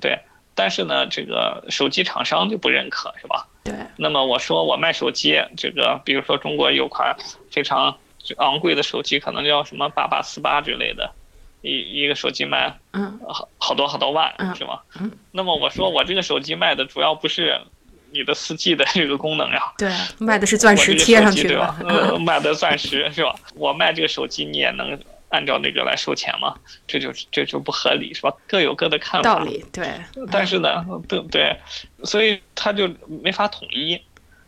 [0.00, 0.18] 对。
[0.56, 3.46] 但是呢，这个手机厂商就不认可，是吧？
[3.62, 3.74] 对。
[3.96, 7.16] 那么我说我卖手机，这个比如说中国有款
[7.50, 7.96] 非常
[8.38, 11.12] 昂贵的手机，可能叫什么八八四八之类的，
[11.62, 14.80] 一一个手机卖嗯好好多好多万，是吗？
[15.00, 15.10] 嗯。
[15.30, 17.60] 那么我说我这个手机卖的主要不是。
[18.12, 21.76] 你的四 G 的这个功能呀，对，卖的是钻石贴上去对吧？
[22.20, 23.34] 卖的钻石是吧？
[23.54, 26.54] 我卖这个手机，你也能按照那个来收钱吗？
[26.86, 28.32] 这就这就不合理是吧？
[28.48, 29.38] 各有各的看法。
[29.38, 29.86] 道理对，
[30.30, 31.56] 但是呢，对对，
[32.04, 32.88] 所以他就
[33.22, 34.00] 没法统一。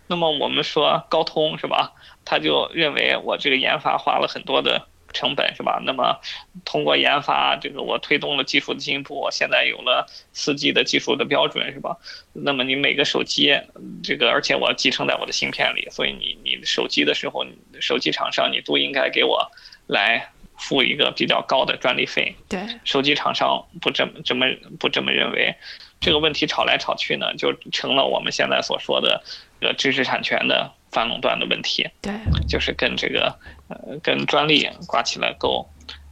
[0.08, 1.92] 那么我们说高通是吧？
[2.24, 4.86] 他就认为我这个研发花了很多的。
[5.12, 5.80] 成本是吧？
[5.84, 6.18] 那么
[6.64, 11.96] 通过研发，这个我推动了技术的进步，现在有了四 G 的技术的标准是吧？
[12.32, 13.54] 那么你每个手机，
[14.02, 17.46] 这个而且我集成在我的芯片里，所以你你手机的时候，
[17.80, 19.50] 手机厂商你都应该给我
[19.86, 22.34] 来付一个比较高的专利费。
[22.48, 24.46] 对，手机厂商不这么这么
[24.78, 25.54] 不这么认为，
[26.02, 29.22] 这个问题吵来吵去呢，就成了我们现在所说的
[29.58, 30.70] 这个知识产权的。
[30.92, 32.12] 反垄断的问题，对，
[32.46, 33.34] 就是跟这个
[33.68, 35.66] 呃跟专利挂起了钩。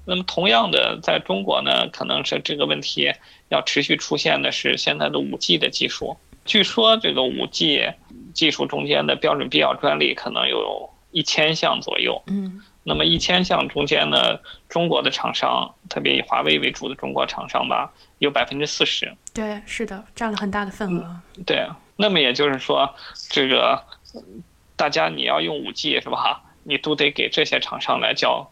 [0.06, 3.12] 那么同样的，在中国呢，可能是这个问题
[3.50, 6.16] 要持续出现的是现在的五 G 的技术。
[6.46, 7.92] 据说这个五 G
[8.32, 12.22] 技术中间的标准必要专利可能有一千项左右。
[12.28, 19.16] 嗯，那么一千项中间呢，中国的厂商，特别以华为为主的中国厂商吧，有百分之四十。
[19.32, 21.20] 对，是的，占了很大的份额。
[21.46, 22.92] 对，那么也就是说，
[23.30, 23.80] 这个
[24.74, 26.42] 大家你要用五 G 是吧？
[26.64, 28.50] 你都得给这些厂商来交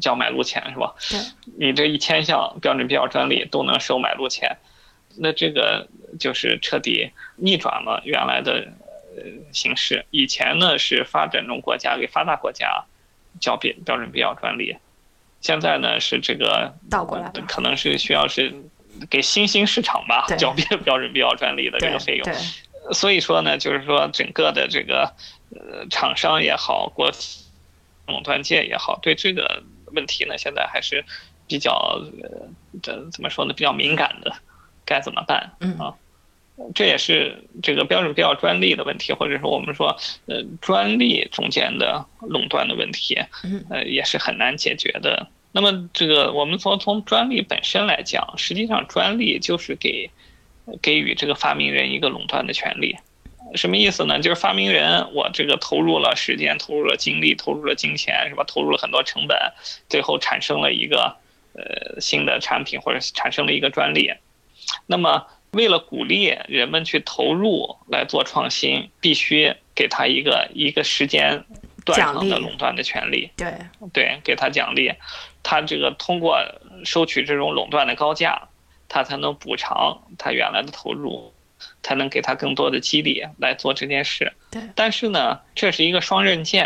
[0.00, 0.92] 交买路钱是吧？
[1.08, 1.20] 对，
[1.56, 4.56] 你这一千项标准必要专利都能收买路钱，
[5.16, 5.86] 那这个
[6.18, 8.66] 就是彻底逆转了原来的
[9.16, 9.22] 呃
[9.52, 10.04] 形式。
[10.10, 12.84] 以前呢是发展中国家给发达国家
[13.40, 14.76] 交标标准必要专利，
[15.40, 18.54] 现在呢是这个倒过来了，可能是需要是
[19.10, 22.34] 给新兴市场吧交标标准必要专利的这个费用。
[22.92, 25.12] 所以说呢，就是说整个的这个
[25.50, 27.44] 呃厂商也好，国企
[28.06, 31.04] 垄断界也好，对这个问题呢，现在还是
[31.48, 32.48] 比较呃
[32.82, 34.32] 这怎么说呢，比较敏感的，
[34.84, 35.94] 该怎么办嗯啊？
[36.74, 45.28] 这也是这个标准必要专利的问题，或者说我们说呃专利中间的垄断的问题，嗯呃也是很难解决的。
[45.52, 50.10] 那么这个我们从从专利本身来讲，实际上专利就是给
[50.82, 52.96] 给予这个发明人一个垄断的权利。
[53.54, 54.18] 什么意思呢？
[54.18, 58.42] 就是发明人，我这个投入了时间，投入了精力，投入了金钱，是吧？
[58.44, 59.38] 投入了很多成本，
[59.88, 61.16] 最后产生了一个
[61.54, 64.12] 呃新的产品，或者产生了一个专利。
[64.86, 65.24] 那么，
[65.56, 71.42] 为了鼓励人们去投入来做创新，必须给他一个一个时间
[71.84, 73.30] 段上的垄断的权利。
[73.36, 73.52] 对，
[73.94, 74.92] 对，给他奖励，
[75.42, 76.38] 他这个通过
[76.84, 78.48] 收取这种垄断的高价，
[78.86, 81.32] 他才能补偿他原来的投入，
[81.82, 84.30] 才能给他更多的激励来做这件事。
[84.50, 86.65] 对但是呢，这是一个双刃剑。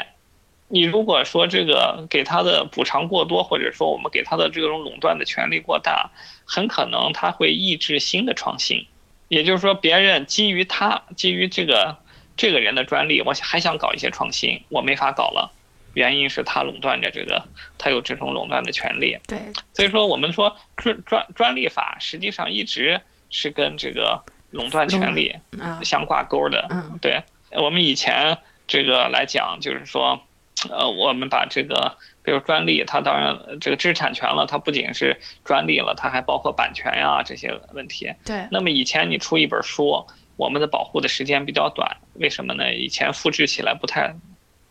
[0.72, 6.10] 你如果说这个给他的补偿过多，或者说我们给他的这种垄断的权利过大，
[6.44, 8.86] 很可能他会抑制新的创新。
[9.28, 11.96] 也就是说，别人基于他基于这个
[12.36, 15.52] 这个人的专利，我还想搞一些创新，我没法搞了。
[15.94, 17.44] 原因是他垄断着这个，
[17.76, 19.18] 他有这种垄断的权利。
[19.26, 19.38] 对，
[19.74, 26.64] 所以说，我们说专专专利法实际上一直是跟这个垄断权利啊，相挂钩的。
[26.70, 30.20] 嗯，对我们以前这个来讲，就是说，
[30.68, 38.12] 呃，我们把这个，比如专利，它当然呃这个知识产权了，它不仅是专利了，它还包括版权呀、这些问题。
[38.24, 42.74] 对，那么以前你出一本书，我们的保护的时间比较短，为什么呢？
[42.74, 44.14] 以前复制起来不太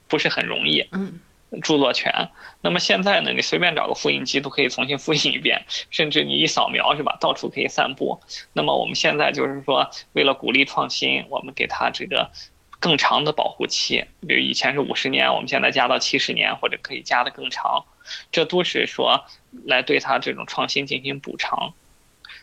[0.07, 0.85] 不是很容易。
[0.91, 1.19] 嗯，
[1.63, 2.29] 著作权。
[2.61, 8.19] 那么现在呢，你随便找个复印机都可以重新复印一遍，甚至你一扫描是吧，到处可以散布。
[8.53, 12.29] 那么我们现在就是说，为了鼓励创新，我们给它这个
[12.79, 17.85] 更长的保护期，比如以前是五十年，我们现在加到七十年，或者可以加的更长，
[18.31, 19.25] 这都是说
[19.65, 21.73] 来对它这种创新进行补偿。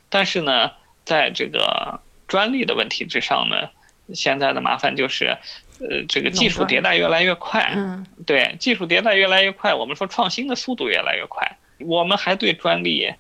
[0.09, 0.72] 但是呢，
[1.05, 3.70] 在这个专利的问题之上呢，
[4.14, 5.38] 现在的麻烦就是。
[5.79, 13.12] 呃，这个技术迭代越来越快，嗯，对，技术迭代越来越快，我们说创新的速度越来越快，我们还对专利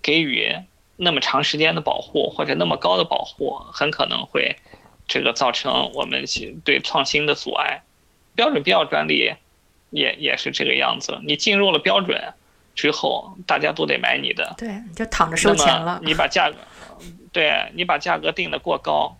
[0.00, 0.54] 给予
[0.94, 4.54] 那么长时间的保护或者那么高的保护，很可能会
[5.06, 6.24] 这个造成我们
[6.64, 7.82] 对创新的阻碍。
[8.34, 9.34] 标准必要专利
[9.90, 12.34] 也也是这个样子，你进入了标准
[12.74, 16.00] 之后，大家都得买你的，对，你就躺着收钱了。
[16.02, 16.56] 你把价格，
[17.32, 19.16] 对你把价格定得过高。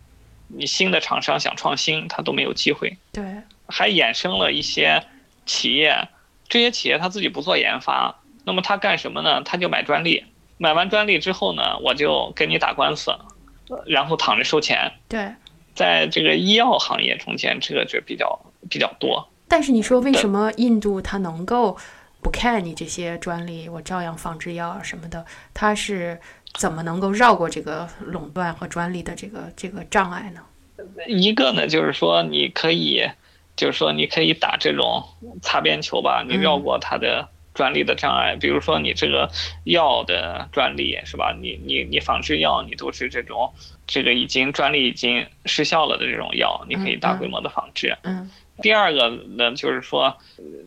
[0.48, 2.96] 你新的厂商想创新，他都没有机会。
[3.12, 3.24] 对，
[3.66, 5.04] 还衍生了一些
[5.46, 6.08] 企业，
[6.48, 9.42] 这些企业他自己不做研发，那么他干什么呢？
[9.42, 10.24] 他就买专利，
[10.58, 13.16] 买完专利之后呢，我就跟你打官司，
[13.86, 14.92] 然后躺着收钱。
[15.08, 15.32] 对，
[15.74, 18.38] 在这个医药行业中间，这个就比较
[18.70, 19.28] 比较多。
[19.48, 21.76] 但是你说为什么印度它能够
[22.20, 25.24] 不看你这些专利，我照样仿制药啊什么的？
[25.52, 26.20] 它是？
[26.56, 30.40] 怎么能够绕过这个垄断和专利的这个这个障碍呢？
[31.08, 33.02] 一个呢，就是说你可以，
[33.56, 35.02] 就是说你可以打这种
[35.42, 38.36] 擦边球吧，你绕过它的专利的障碍。
[38.36, 39.30] 比如说你这个
[39.64, 41.34] 药的专利是吧？
[41.40, 43.54] 你你你仿制药，你都是这种
[43.86, 47.96] 这个已经专利已经失效了的这种药，你可以大规模的仿制。
[48.02, 48.30] 嗯。
[48.60, 50.18] 第二个呢，就是说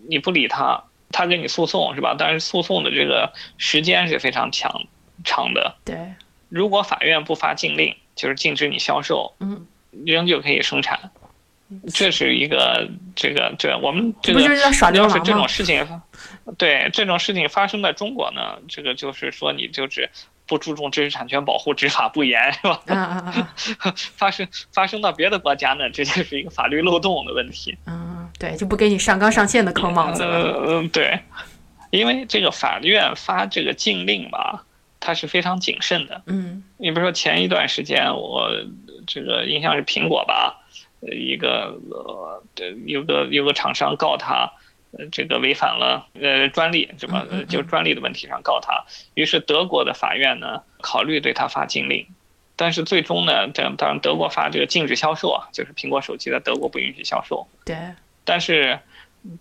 [0.09, 2.15] 你不理他，他跟你诉讼是吧？
[2.17, 4.81] 但是诉讼的这个时间是非常长。
[5.23, 5.97] 长的对，
[6.47, 9.65] 如果法院不发禁令，就是禁止你销售，嗯，
[10.05, 11.09] 仍旧可以生产，
[11.91, 15.83] 这是一个这个这我们这个不就是这种事情，
[16.57, 20.09] 对这种事情发生在中国呢，这个就是说你就是
[20.45, 22.81] 不注重知识产权保护，执法不严，是吧？
[22.87, 23.93] 啊啊啊！
[24.15, 27.77] 发生发生到别的国家呢，这就是一个法律漏洞的问题。
[27.85, 30.63] 嗯，对，就不给你上纲上线的扣帽子了。
[30.67, 31.19] 嗯，对，
[31.91, 34.63] 因为这个法院发这个禁令吧。
[34.99, 38.49] 它是非常谨慎的，嗯，你比如说前一段时间，我
[39.05, 40.57] 这个印象是苹果吧，
[41.01, 42.43] 呃，一个呃，
[42.87, 44.51] 有个有个厂商告他，呃
[45.11, 47.25] 这个违反了呃专利，是吧？
[47.47, 48.85] 就专利的问题上告他。
[49.13, 52.05] 于是德国的法院呢考虑对他发禁令，
[52.55, 57.47] 但是最终呢，这当然德国发这个禁止销售啊，就是苹果手机在德国不允许销售。
[57.65, 57.75] 对。
[58.23, 58.79] 但是，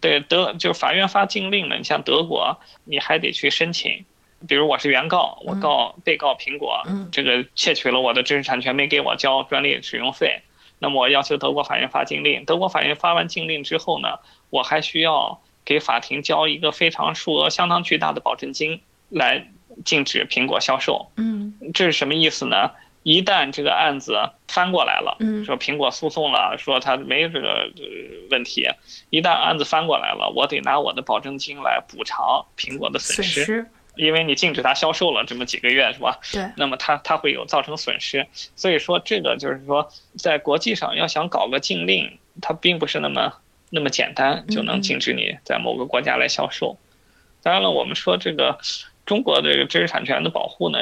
[0.00, 4.04] 对德就是法院发禁令呢，你像德国，你还得去申请。
[4.46, 10.42] 比如我是原告，我告被告苹果，这个窃取了我的知识产权，没给我交专利使用费，
[10.78, 12.44] 那么我要求德国法院发禁令。
[12.44, 14.18] 德国法院发完禁令之后呢，
[14.50, 19.46] 我还需要给法庭交一个非常数额相当巨大的保证金，来
[19.84, 21.10] 禁止苹果销售。
[21.16, 22.70] 嗯，这是什么意思呢？
[23.02, 27.70] 一旦这个案子翻过来了，说苹果诉讼了，说他没这个
[28.30, 28.66] 问题，
[29.10, 33.66] 一旦案子翻过来了，我得拿我的保证金来补偿苹果的损失。
[33.94, 36.18] 因为你禁止它销售了这么几个月，是吧？
[36.30, 36.46] 对。
[36.56, 39.88] 那么它它会有造成损失，所以说这个就是说，
[40.18, 43.32] 在国际上要想搞个禁令，它并不是那么
[43.70, 46.78] 那么简单就能禁止你在某个国家来销售。
[47.42, 48.58] 当然了，我们说这个
[49.04, 50.78] 中国的这个知识产权的保护呢，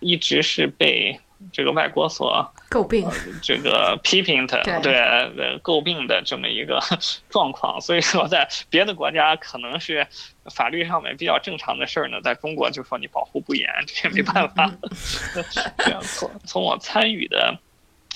[0.00, 1.20] 一直是被。
[1.52, 3.06] 这个外国所诟病，
[3.42, 6.80] 这个批评的，对呃诟病的这么一个
[7.28, 10.06] 状况，所以说在别的国家可能是
[10.46, 14.72] 法律上面比较正常的事儿呢，在中国就说你保护不严，这也没办法。
[15.76, 17.58] 这样从从我参与的，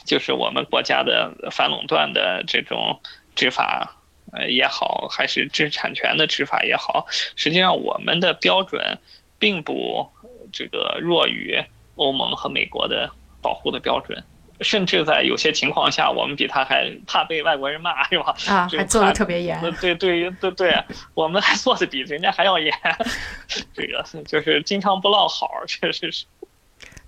[0.07, 3.03] 就是我们国家的反垄断的这种
[3.35, 4.00] 执法
[4.33, 7.07] 呃也好，还是知识产权的执法也好，
[7.37, 8.99] 实际上我们的标准
[9.39, 10.09] 并不
[10.53, 11.63] 这个弱于。
[11.97, 13.11] 欧盟和美国的
[13.43, 14.25] 保护的标准，
[14.63, 18.35] 甚至在有些情况下，我们比他还怕被外国人骂，是吧？
[18.49, 19.61] 啊，还做的特别严。
[19.83, 20.75] 对对于对对，
[21.13, 22.73] 我们还做的比人家还要严。
[23.75, 26.25] 这个就是经常不落好，确实是。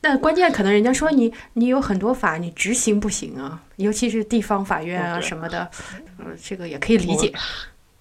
[0.03, 5.71] 那关键可能人家说你，你有很多法，你执行不行啊，尤其是地方法院啊什么的，
[6.19, 7.33] 嗯，这个也可以理解。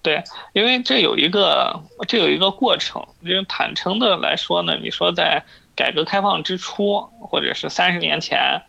[0.02, 0.22] 对，
[0.52, 5.42] 因为这有一个这有一个过程，因为坦诚的来说呢，你说在。
[5.74, 8.60] 改革开放之初，或者是三十年前，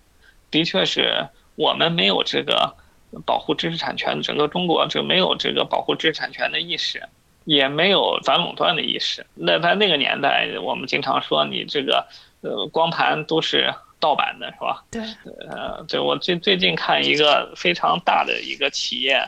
[0.49, 2.77] 的确是我们没有这个
[3.25, 7.03] 保护知识产权，整个中国就没有这个保护知识产权的意识，
[7.43, 9.25] 也没有反垄断的意识。
[9.33, 12.07] 那在那个年代，我们经常说你这个
[12.43, 14.83] 呃光盘都是盗版的，是吧？
[14.91, 15.01] 对。
[15.49, 19.27] 呃，对我最最近看一个非常大的一个企业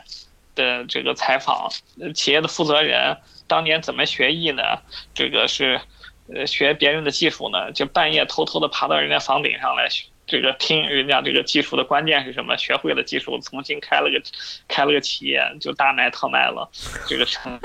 [0.54, 1.68] 的这个采访，
[2.14, 3.16] 企业的负责人
[3.48, 4.62] 当年怎么学艺呢？
[5.12, 5.80] 这个是。
[6.34, 9.86] 呃，学别人的技术呢，就半夜偷偷的爬到人家房顶上来，
[10.26, 12.56] 这个听人家这个技术的关键是什么？
[12.56, 14.20] 学会了技术，重新开了个
[14.66, 16.68] 开了个企业，就大卖特卖了，
[17.06, 17.56] 这个成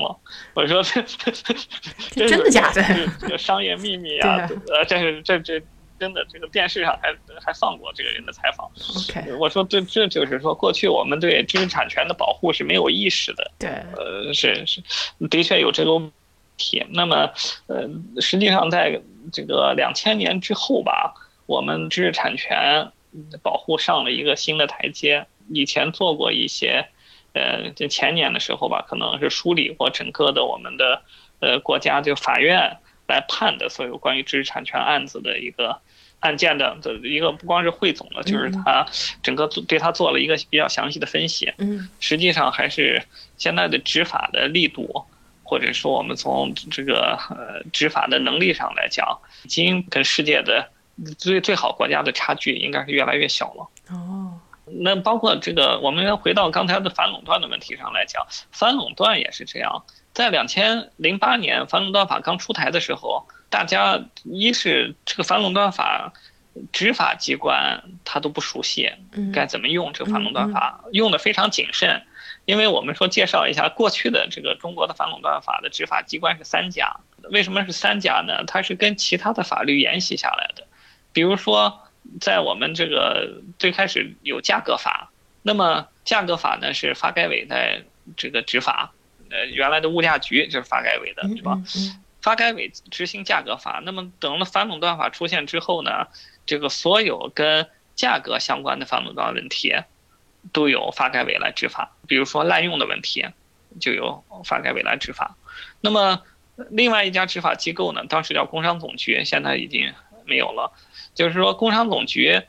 [0.00, 0.16] 了。
[0.54, 2.82] 我说 这这真的假的？
[3.20, 4.48] 这个商业秘密啊！
[4.68, 5.62] 呃，这是这这
[5.98, 8.70] 真的，这个电视上还还放过这个人的采访。
[8.96, 13.50] OK，我说这这就是说，过去我们对知识产权的保护是没有意识的。
[13.58, 14.82] 对，呃，是是，
[15.28, 16.12] 的确有这个问
[16.56, 16.84] 题。
[16.90, 17.30] 那么，
[17.66, 17.88] 呃，
[18.20, 19.00] 实际上在
[19.32, 21.14] 这个两千年之后吧，
[21.46, 22.90] 我们知识产权
[23.42, 25.26] 保护上了一个新的台阶。
[25.52, 26.86] 以前做过一些，
[27.32, 31.02] 呃，就前年的时候吧，可能是梳理过整个的我们的，
[31.40, 35.80] 呃，国家就法院来判的所有关于知识产权案子的一个
[36.20, 38.86] 案件的的一个，不光是汇总了，就是他
[39.22, 41.52] 整个对他做了一个比较详细的分析。
[41.58, 43.02] 嗯，实际上还是
[43.36, 45.04] 现在的执法的力度。
[45.42, 50.70] 或者说，我们从这个呃执法的能力上来讲，已经跟世界的
[51.18, 53.68] 最最好国家的差距应该是越来越小了。
[53.88, 54.38] 哦，
[54.78, 59.84] 那包括这个，我们回到刚才的反垄断的问题上来讲，反垄断也是这样。
[60.12, 66.12] 在两千零八年反垄断法刚出台的时候，大家一是这个反垄断法
[66.72, 68.90] 执法机关他都不熟悉，
[69.32, 72.02] 该怎么用这个反垄断法，用的非常谨慎。
[72.46, 76.96] 因为我们说介绍一下过去的这个中国的反垄断法的执法机关是三家，
[77.30, 78.44] 为什么是三家呢？
[78.46, 80.66] 它是跟其他的法律沿袭下来的，
[81.12, 81.80] 比如说
[82.20, 87.82] 在我们这个最开始有价格法，那么价格法呢是发改委在
[88.16, 88.92] 这个执法，
[89.30, 91.60] 呃，原来的物价局就是发改委的，是吧？
[92.22, 96.08] 发改委执行价格法，那么等了反垄断法出现之后呢，
[96.46, 99.74] 这个所有跟价格相关的反垄断问题。
[100.54, 103.26] 都由发改委来执法，比如说滥用的问题，
[103.78, 105.36] 就由发改委来执法。
[105.82, 106.22] 那么，
[106.70, 109.92] 另外一家执法机构呢，当时叫工商总局，现在已经
[110.30, 110.72] 没有了。
[111.12, 112.40] 就是说，工商总局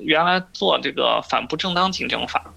[0.00, 2.52] 原来做这个反不正当竞争法，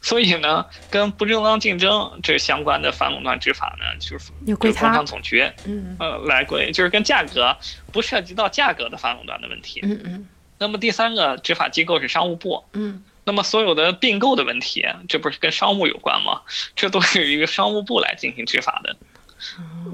[0.00, 7.54] 所以呢，跟不正当竞争这相关的反垄断执法呢，就是归工商总局，嗯，呃，来归，就是跟价格
[7.92, 9.80] 不涉及到价格的反垄断的问题。
[9.82, 10.28] 嗯嗯。
[10.58, 13.02] 那么第三个执法机构是商务部，嗯。
[13.24, 16.40] 那么所有的并购的问题，这不是跟商务有关吗？
[16.74, 18.96] 这都是一个商务部来进行执法的。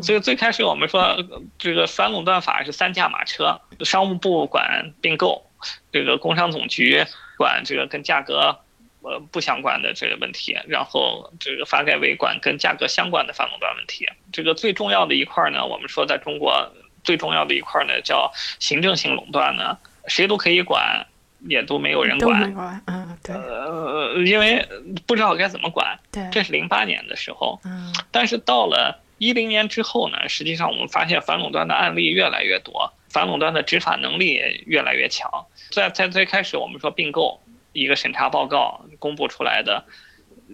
[0.02, 1.16] 所以最开始我们说
[1.58, 5.48] 这个反垄断法是三驾马车，商务部管并购，
[5.92, 7.04] 这个工商总局
[7.38, 8.58] 管这个跟价格
[9.02, 14.06] 呃不相关的这个问题，然后这个发改委管跟价格相关的反垄断问题。
[14.32, 16.72] 这个最重要的一块呢，我们说在中国
[17.04, 19.78] 最重要的一块呢叫行政性垄断呢，
[20.08, 21.06] 谁都可以管，
[21.48, 22.82] 也都没有人管。
[22.86, 23.34] 嗯，对。
[23.34, 24.66] 呃，因为
[25.06, 25.98] 不知道该怎么管。
[26.10, 26.28] 对。
[26.32, 27.60] 这是零八年的时候。
[27.64, 27.94] 嗯。
[28.10, 29.00] 但是到了。
[29.18, 35.30] 一零年之后呢，实际上我们发现反垄断的案例越来越多，反垄断的执法能力也越来越强。
[35.70, 37.40] 在在最开始，我们说并购
[37.72, 39.82] 一个审查报告公布出来的，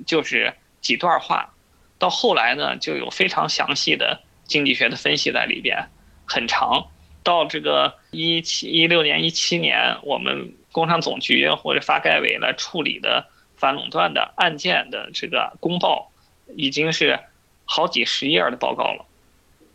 [0.07, 1.53] 就是几段话，
[1.99, 5.89] 到后来呢，就有非常详细的经济学的分析在里边，
[6.25, 6.87] 很长。
[7.25, 16.13] 到这个一七一六年、一七年，我们工商总局或者发改委来处理的反垄断的案件的这个公报，
[16.57, 17.19] 已经是。
[17.65, 19.07] 好几十页的报告了，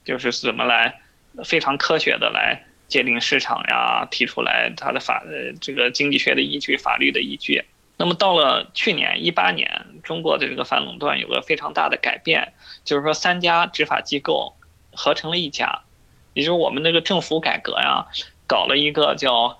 [0.05, 0.99] 就是怎么来
[1.43, 7.63] 非常科学的来界定市场呀，提出来它的法呃这个经济学的依据、法律的依据。
[7.97, 14.55] 那么到了去年一八年，中国的这个反垄断有个非常大的改变，就是说三家执法机构
[14.93, 15.81] 合成了一家，
[16.33, 18.05] 也就是我们那个政府改革呀，
[18.45, 19.59] 搞了一个叫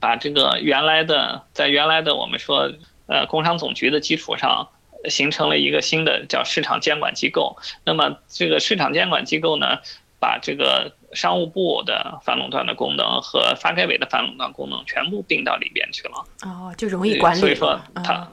[0.00, 2.72] 把这个原来的在原来的我们说
[3.06, 4.68] 呃工商总局的基础上。
[5.08, 7.56] 形成了一个新的叫市场监管机构。
[7.84, 9.78] 那么这个市场监管机构呢，
[10.18, 16.24] 把这个商务部的反垄断的功能和发改委的反垄断功能全部并到里边去了。
[16.42, 17.40] 哦，就容易管理。
[17.40, 18.28] 所以说它，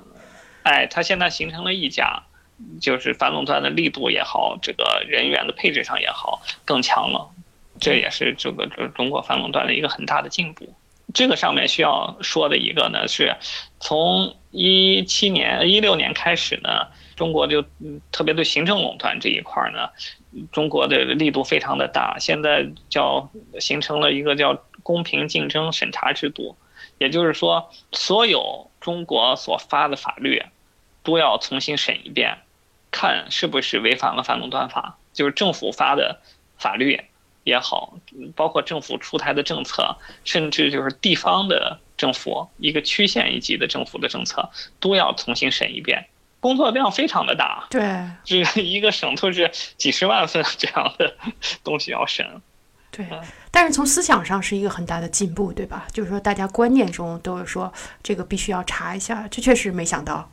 [0.63, 2.24] 哎，它现在形成了一家，
[2.82, 7.30] 就是反垄断的力度也好，这个人员的配置上也好更强了。
[7.80, 10.74] 这也是这个这中国反垄断的一个很大的进步。
[11.13, 13.36] 这个上面需要说的一个呢是，
[13.84, 17.61] 从一七年、一六年开始呢，中国就
[18.13, 19.89] 特别对行政垄断这一块呢，
[20.53, 22.15] 中国的力度非常的大。
[22.17, 23.29] 现在叫
[23.59, 26.55] 形成了一个叫公平竞争审查制度，
[26.97, 30.41] 也就是说，所有中国所发的法律
[31.03, 32.38] 都要重新审一遍，
[32.89, 36.21] 看是不是违反了反垄断法，就是政府发的
[36.57, 37.01] 法律。
[37.44, 37.94] 也好，
[38.36, 46.08] 包括政府出台的政策，甚至就是地方的政府，一个区县一级的政府的政策，都要重新审一遍，
[46.39, 47.68] 工作量非常的大。
[47.70, 47.84] 对，
[48.24, 51.14] 这一个省都是几十万份这样的
[51.66, 52.26] 东西要审。
[52.91, 53.06] 对，
[53.52, 55.86] 但是从思想上是一个很大的进步，对吧？
[55.91, 60.32] 就是说，大家观念中都是说这个必须要查一下，这确实没想到。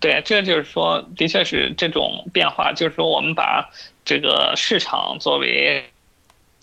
[0.00, 3.68] 对，这就是说，的确是这种变化，就是说我们把
[4.04, 5.90] 这个市场作为。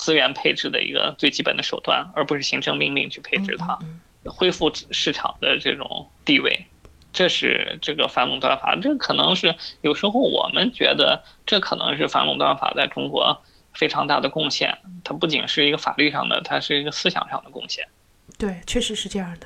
[0.02, 3.78] 资源配置的一个最基本的手段，而不是行政命令去配置它，
[4.26, 6.66] 恢复市场的这种地位，
[7.14, 8.76] 这是这个反垄断法。
[8.82, 13.44] 这可能是有时候我们觉得，这可能是反垄断法在中国
[13.74, 14.76] 非常大的贡献。
[15.04, 17.88] 它不仅是一个法律上的，它是一个思想上的贡献。
[18.40, 19.46] 对，确实是这样的。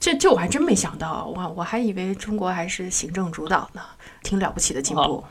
[0.00, 3.82] 这这我还真没想到，我我还以为中国还是行政主导呢，
[4.24, 5.24] 挺了不起的进步。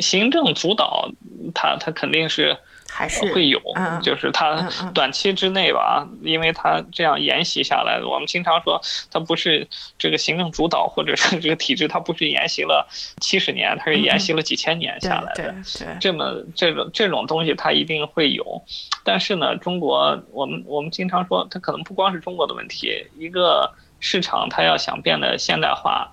[0.00, 1.08] 行政主导，
[1.54, 2.58] 它它肯定是。
[2.92, 3.60] 还是会有，
[4.02, 8.08] 就是它短期之内吧，因为它这样沿袭下来的。
[8.08, 8.80] 我们经常说，
[9.10, 9.66] 它不是
[9.96, 12.86] 这个行政主导，或者是这个体制，它不是沿袭了
[13.20, 15.54] 七十年，它是沿袭了几千年下来的。
[16.00, 18.62] 这么这种这种东西，它一定会有。
[19.04, 23.06] 但是呢，中国，我们我们经常说，它可能不光是中国的问题。
[23.16, 26.12] 一个市场，它要想变得现代化，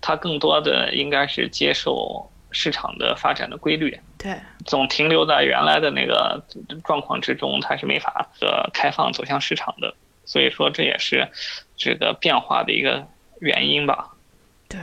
[0.00, 2.30] 它更多的应该是接受。
[2.50, 6.42] 市场的发展的规律，对，总停留在原来的那个
[6.84, 9.94] 状况之中，它是没法呃开放走向市场的。
[10.24, 11.28] 所以说，这也是
[11.76, 13.06] 这个变化的一个
[13.40, 14.08] 原因吧。
[14.68, 14.80] 对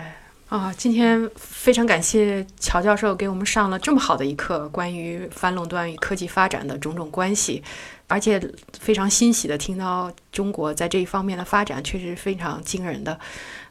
[0.48, 7.62] 啊，今天非常感谢乔教授给我们上了这么好的一课，关于反垄断与科技发展的种种关系，
[8.08, 8.40] 而且
[8.80, 13.20] 非常欣喜的听到中国在这一方面的发展确实非常惊人的。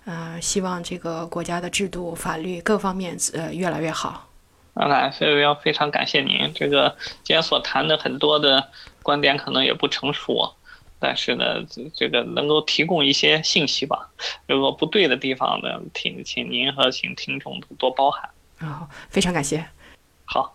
[0.05, 4.29] 呃，希望这个国家的制度、法律各方面呃越来越好。
[4.75, 6.53] 来，所以要非常感谢您。
[6.55, 8.69] 这个今天所谈的很多的
[9.03, 10.55] 观点可能也不成熟，
[10.99, 11.63] 但是呢，
[11.95, 14.09] 这个能够提供一些信息吧。
[14.47, 18.31] 如果不对的地方呢，请请您和请听众多包涵。
[18.59, 19.65] 啊，非常感谢。
[20.25, 20.55] 好。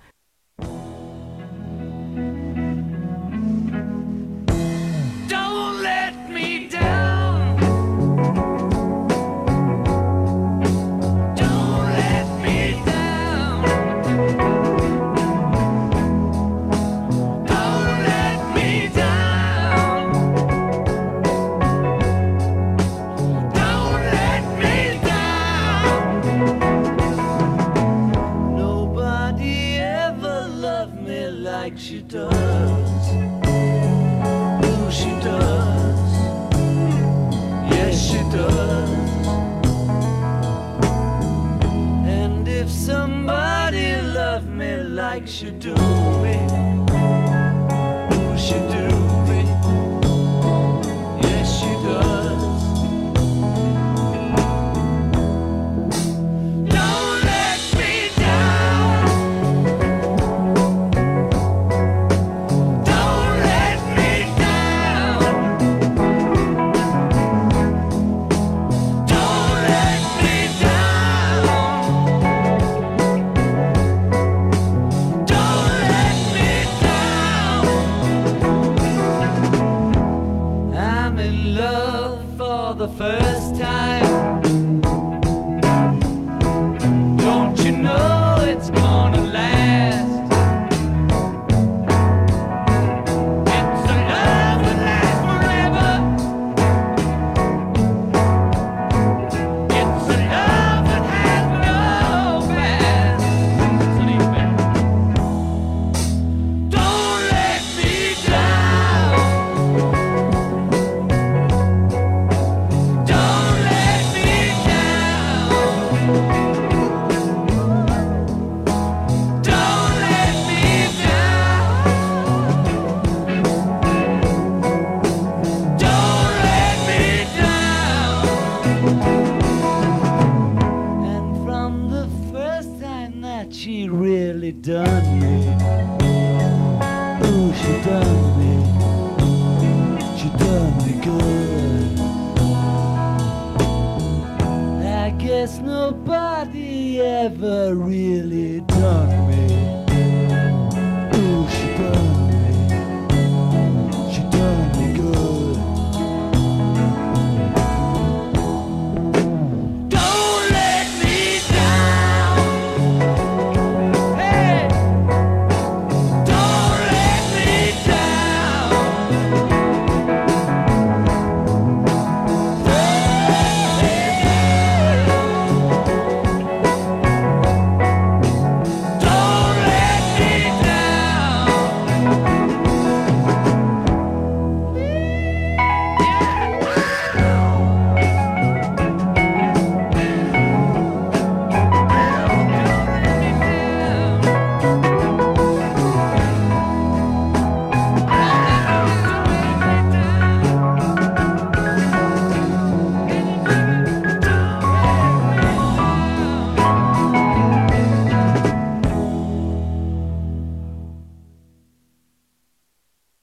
[45.41, 45.86] you do.